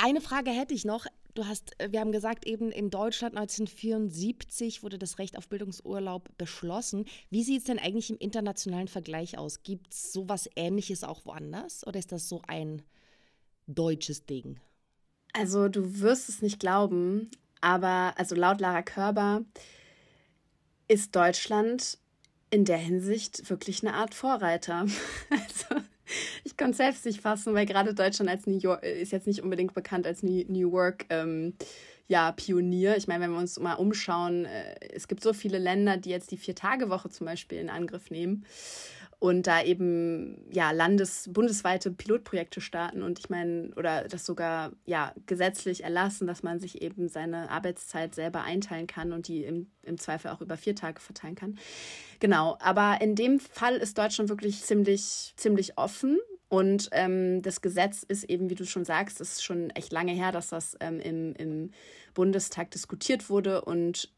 Eine 0.00 0.20
Frage 0.20 0.50
hätte 0.50 0.74
ich 0.74 0.84
noch. 0.84 1.06
Du 1.34 1.46
hast, 1.46 1.72
wir 1.90 2.00
haben 2.00 2.12
gesagt, 2.12 2.46
eben 2.46 2.70
in 2.70 2.90
Deutschland 2.90 3.36
1974 3.36 4.82
wurde 4.82 4.98
das 4.98 5.18
Recht 5.18 5.38
auf 5.38 5.48
Bildungsurlaub 5.48 6.28
beschlossen. 6.36 7.06
Wie 7.30 7.42
sieht 7.42 7.60
es 7.60 7.64
denn 7.64 7.78
eigentlich 7.78 8.10
im 8.10 8.18
internationalen 8.18 8.88
Vergleich 8.88 9.38
aus? 9.38 9.62
Gibt 9.62 9.92
es 9.92 10.12
sowas 10.12 10.48
Ähnliches 10.56 11.04
auch 11.04 11.24
woanders 11.24 11.86
oder 11.86 11.98
ist 11.98 12.12
das 12.12 12.28
so 12.28 12.42
ein 12.46 12.82
deutsches 13.66 14.26
Ding? 14.26 14.60
Also 15.32 15.68
du 15.68 16.00
wirst 16.00 16.28
es 16.28 16.42
nicht 16.42 16.60
glauben, 16.60 17.30
aber 17.60 18.14
also 18.16 18.34
laut 18.34 18.60
Lara 18.60 18.82
Körber 18.82 19.42
ist 20.88 21.16
Deutschland 21.16 21.98
in 22.50 22.66
der 22.66 22.76
Hinsicht 22.76 23.48
wirklich 23.48 23.82
eine 23.82 23.94
Art 23.94 24.14
Vorreiter. 24.14 24.86
Also 25.30 25.82
ich 26.44 26.58
konnte 26.58 26.76
selbst 26.76 27.06
nicht 27.06 27.22
fassen, 27.22 27.54
weil 27.54 27.64
gerade 27.64 27.94
Deutschland 27.94 28.28
als 28.30 28.46
New 28.46 28.58
York 28.58 28.84
ist 28.84 29.12
jetzt 29.12 29.26
nicht 29.26 29.42
unbedingt 29.42 29.72
bekannt 29.72 30.06
als 30.06 30.22
New 30.22 30.70
Work 30.72 31.06
ähm, 31.08 31.54
ja, 32.06 32.32
Pionier. 32.32 32.98
Ich 32.98 33.06
meine, 33.06 33.24
wenn 33.24 33.30
wir 33.30 33.38
uns 33.38 33.58
mal 33.58 33.74
umschauen, 33.74 34.44
äh, 34.44 34.74
es 34.92 35.08
gibt 35.08 35.22
so 35.22 35.32
viele 35.32 35.58
Länder, 35.58 35.96
die 35.96 36.10
jetzt 36.10 36.30
die 36.30 36.36
Vier-Tage-Woche 36.36 37.08
zum 37.08 37.24
Beispiel 37.24 37.58
in 37.58 37.70
Angriff 37.70 38.10
nehmen 38.10 38.44
und 39.22 39.46
da 39.46 39.62
eben 39.62 40.36
ja 40.50 40.72
landes 40.72 41.30
bundesweite 41.32 41.92
Pilotprojekte 41.92 42.60
starten 42.60 43.04
und 43.04 43.20
ich 43.20 43.30
meine 43.30 43.70
oder 43.76 44.08
das 44.08 44.26
sogar 44.26 44.72
ja 44.84 45.14
gesetzlich 45.26 45.84
erlassen, 45.84 46.26
dass 46.26 46.42
man 46.42 46.58
sich 46.58 46.82
eben 46.82 47.08
seine 47.08 47.48
Arbeitszeit 47.48 48.16
selber 48.16 48.42
einteilen 48.42 48.88
kann 48.88 49.12
und 49.12 49.28
die 49.28 49.44
im, 49.44 49.70
im 49.84 49.96
Zweifel 49.96 50.32
auch 50.32 50.40
über 50.40 50.56
vier 50.56 50.74
Tage 50.74 51.00
verteilen 51.00 51.36
kann. 51.36 51.56
Genau, 52.18 52.58
aber 52.60 53.00
in 53.00 53.14
dem 53.14 53.38
Fall 53.38 53.76
ist 53.76 53.96
Deutschland 53.96 54.28
wirklich 54.28 54.60
ziemlich 54.64 55.34
ziemlich 55.36 55.78
offen 55.78 56.18
und 56.48 56.88
ähm, 56.90 57.42
das 57.42 57.60
Gesetz 57.60 58.02
ist 58.02 58.24
eben, 58.24 58.50
wie 58.50 58.56
du 58.56 58.66
schon 58.66 58.84
sagst, 58.84 59.20
ist 59.20 59.44
schon 59.44 59.70
echt 59.70 59.92
lange 59.92 60.12
her, 60.12 60.32
dass 60.32 60.48
das 60.48 60.76
ähm, 60.80 60.98
im, 60.98 61.32
im 61.36 61.70
Bundestag 62.12 62.72
diskutiert 62.72 63.30
wurde 63.30 63.64
und 63.64 64.10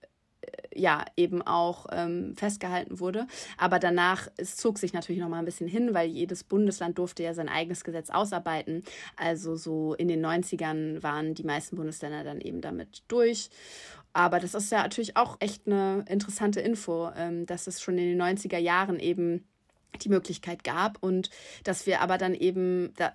ja 0.75 1.05
eben 1.17 1.43
auch 1.43 1.87
ähm, 1.93 2.35
festgehalten 2.37 3.01
wurde. 3.01 3.27
Aber 3.59 3.79
danach, 3.79 4.29
es 4.37 4.57
zog 4.57 4.79
sich 4.79 4.93
natürlich 4.93 5.21
noch 5.21 5.29
mal 5.29 5.39
ein 5.39 5.45
bisschen 5.45 5.69
hin, 5.69 5.95
weil 5.95 6.09
jedes 6.09 6.45
Bundesland 6.45 6.99
durfte 6.99 7.23
ja 7.23 7.35
sein 7.35 7.49
eigenes 7.49 7.85
Gesetz 7.85 8.11
ausarbeiten. 8.11 8.83
Also 9.17 9.57
so 9.57 9.95
in 9.95 10.09
den 10.09 10.25
90ern 10.25 11.03
waren 11.03 11.35
die 11.35 11.45
meisten 11.45 11.77
Bundesländer 11.77 12.25
dann 12.25 12.41
eben 12.41 12.61
damit 12.61 13.03
durch. 13.09 13.51
Aber 14.13 14.39
das 14.39 14.55
ist 14.55 14.71
ja 14.71 14.83
natürlich 14.83 15.17
auch 15.17 15.37
echt 15.41 15.67
eine 15.67 16.05
interessante 16.09 16.61
Info, 16.61 17.11
ähm, 17.17 17.47
dass 17.47 17.67
es 17.67 17.81
schon 17.81 17.99
in 17.99 18.17
den 18.17 18.23
90er 18.23 18.59
Jahren 18.59 19.01
eben 19.01 19.45
die 20.03 20.09
Möglichkeit 20.09 20.65
gab 20.65 21.03
und 21.03 21.31
dass 21.65 21.87
wir 21.87 22.01
aber 22.01 22.19
dann 22.19 22.35
eben, 22.35 22.93
da, 22.97 23.13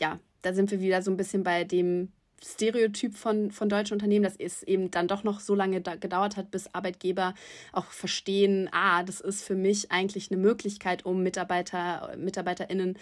ja, 0.00 0.18
da 0.42 0.52
sind 0.52 0.70
wir 0.70 0.80
wieder 0.80 1.02
so 1.02 1.10
ein 1.10 1.16
bisschen 1.16 1.42
bei 1.42 1.64
dem 1.64 2.12
Stereotyp 2.44 3.14
von, 3.16 3.50
von 3.50 3.68
deutschen 3.68 3.94
Unternehmen, 3.94 4.24
dass 4.24 4.36
es 4.36 4.62
eben 4.62 4.90
dann 4.90 5.08
doch 5.08 5.24
noch 5.24 5.40
so 5.40 5.54
lange 5.54 5.80
gedauert 5.80 6.36
hat, 6.36 6.50
bis 6.50 6.72
Arbeitgeber 6.74 7.34
auch 7.72 7.86
verstehen, 7.86 8.68
ah, 8.72 9.02
das 9.02 9.20
ist 9.20 9.42
für 9.42 9.56
mich 9.56 9.90
eigentlich 9.90 10.30
eine 10.30 10.40
Möglichkeit, 10.40 11.04
um 11.04 11.22
Mitarbeiter, 11.22 12.16
MitarbeiterInnen 12.16 12.96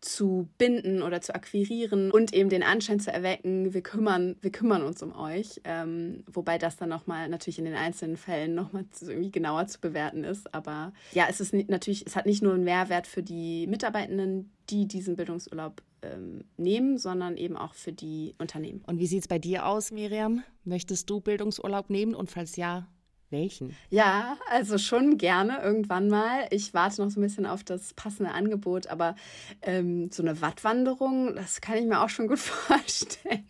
zu 0.00 0.48
binden 0.58 1.02
oder 1.02 1.20
zu 1.20 1.34
akquirieren 1.34 2.12
und 2.12 2.32
eben 2.32 2.48
den 2.48 2.62
Anschein 2.62 3.00
zu 3.00 3.12
erwecken, 3.12 3.74
wir 3.74 3.82
kümmern, 3.82 4.36
wir 4.40 4.52
kümmern 4.52 4.82
uns 4.82 5.02
um 5.02 5.14
euch. 5.14 5.60
Ähm, 5.64 6.22
wobei 6.30 6.56
das 6.56 6.76
dann 6.76 6.88
nochmal 6.88 7.28
natürlich 7.28 7.58
in 7.58 7.64
den 7.64 7.74
einzelnen 7.74 8.16
Fällen 8.16 8.54
nochmal 8.54 8.84
irgendwie 9.00 9.32
genauer 9.32 9.66
zu 9.66 9.80
bewerten 9.80 10.22
ist. 10.22 10.54
Aber 10.54 10.92
ja, 11.12 11.26
es 11.28 11.40
ist 11.40 11.52
natürlich, 11.52 12.06
es 12.06 12.14
hat 12.14 12.26
nicht 12.26 12.42
nur 12.42 12.54
einen 12.54 12.64
Mehrwert 12.64 13.06
für 13.06 13.22
die 13.22 13.66
Mitarbeitenden, 13.66 14.52
die 14.70 14.86
diesen 14.86 15.16
Bildungsurlaub 15.16 15.82
ähm, 16.02 16.44
nehmen, 16.56 16.98
sondern 16.98 17.36
eben 17.36 17.56
auch 17.56 17.74
für 17.74 17.92
die 17.92 18.34
Unternehmen. 18.38 18.82
Und 18.86 18.98
wie 18.98 19.06
sieht 19.06 19.22
es 19.22 19.28
bei 19.28 19.38
dir 19.38 19.66
aus, 19.66 19.90
Miriam? 19.90 20.42
Möchtest 20.64 21.08
du 21.10 21.20
Bildungsurlaub 21.20 21.90
nehmen 21.90 22.14
und 22.14 22.30
falls 22.30 22.56
ja, 22.56 22.86
welchen? 23.30 23.76
Ja, 23.90 24.36
also 24.50 24.78
schon 24.78 25.18
gerne 25.18 25.60
irgendwann 25.62 26.08
mal. 26.08 26.46
Ich 26.50 26.74
warte 26.74 27.02
noch 27.02 27.10
so 27.10 27.20
ein 27.20 27.22
bisschen 27.22 27.46
auf 27.46 27.64
das 27.64 27.94
passende 27.94 28.32
Angebot, 28.32 28.86
aber 28.86 29.16
ähm, 29.62 30.10
so 30.10 30.22
eine 30.22 30.40
Wattwanderung, 30.40 31.34
das 31.34 31.60
kann 31.60 31.76
ich 31.76 31.86
mir 31.86 32.02
auch 32.02 32.08
schon 32.08 32.28
gut 32.28 32.38
vorstellen. 32.38 33.46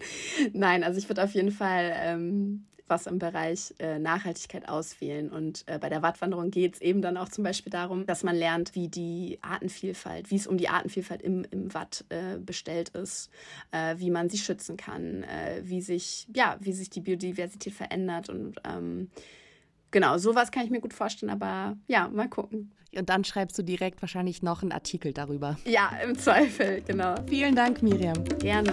Nein, 0.52 0.84
also 0.84 0.98
ich 0.98 1.08
würde 1.08 1.22
auf 1.22 1.34
jeden 1.34 1.52
Fall 1.52 1.92
ähm, 1.94 2.66
was 2.88 3.06
im 3.06 3.18
Bereich 3.18 3.74
äh, 3.78 3.98
Nachhaltigkeit 3.98 4.68
auswählen. 4.68 5.30
Und 5.30 5.64
äh, 5.66 5.78
bei 5.78 5.88
der 5.88 6.02
Wattwanderung 6.02 6.50
geht 6.50 6.74
es 6.74 6.80
eben 6.80 7.02
dann 7.02 7.16
auch 7.16 7.28
zum 7.28 7.44
Beispiel 7.44 7.70
darum, 7.70 8.06
dass 8.06 8.22
man 8.24 8.36
lernt, 8.36 8.74
wie 8.74 8.88
die 8.88 9.38
Artenvielfalt, 9.42 10.30
wie 10.30 10.36
es 10.36 10.46
um 10.46 10.58
die 10.58 10.68
Artenvielfalt 10.68 11.22
im, 11.22 11.44
im 11.50 11.72
Watt 11.74 12.04
äh, 12.08 12.38
bestellt 12.38 12.90
ist, 12.90 13.30
äh, 13.70 13.96
wie 13.98 14.10
man 14.10 14.28
sie 14.28 14.38
schützen 14.38 14.76
kann, 14.76 15.24
äh, 15.24 15.62
wie 15.62 15.80
sich, 15.80 16.26
ja, 16.34 16.56
wie 16.60 16.72
sich 16.72 16.90
die 16.90 17.00
Biodiversität 17.00 17.74
verändert 17.74 18.28
und 18.28 18.56
ähm, 18.64 19.10
Genau, 19.90 20.18
sowas 20.18 20.50
kann 20.50 20.64
ich 20.64 20.70
mir 20.70 20.80
gut 20.80 20.92
vorstellen, 20.92 21.30
aber 21.30 21.76
ja, 21.86 22.08
mal 22.08 22.28
gucken. 22.28 22.72
Und 22.96 23.08
dann 23.08 23.24
schreibst 23.24 23.58
du 23.58 23.62
direkt 23.62 24.00
wahrscheinlich 24.02 24.42
noch 24.42 24.62
einen 24.62 24.72
Artikel 24.72 25.12
darüber. 25.12 25.58
Ja, 25.64 25.90
im 26.02 26.18
Zweifel, 26.18 26.82
genau. 26.82 27.14
Vielen 27.26 27.54
Dank, 27.54 27.82
Miriam. 27.82 28.24
Gerne. 28.38 28.72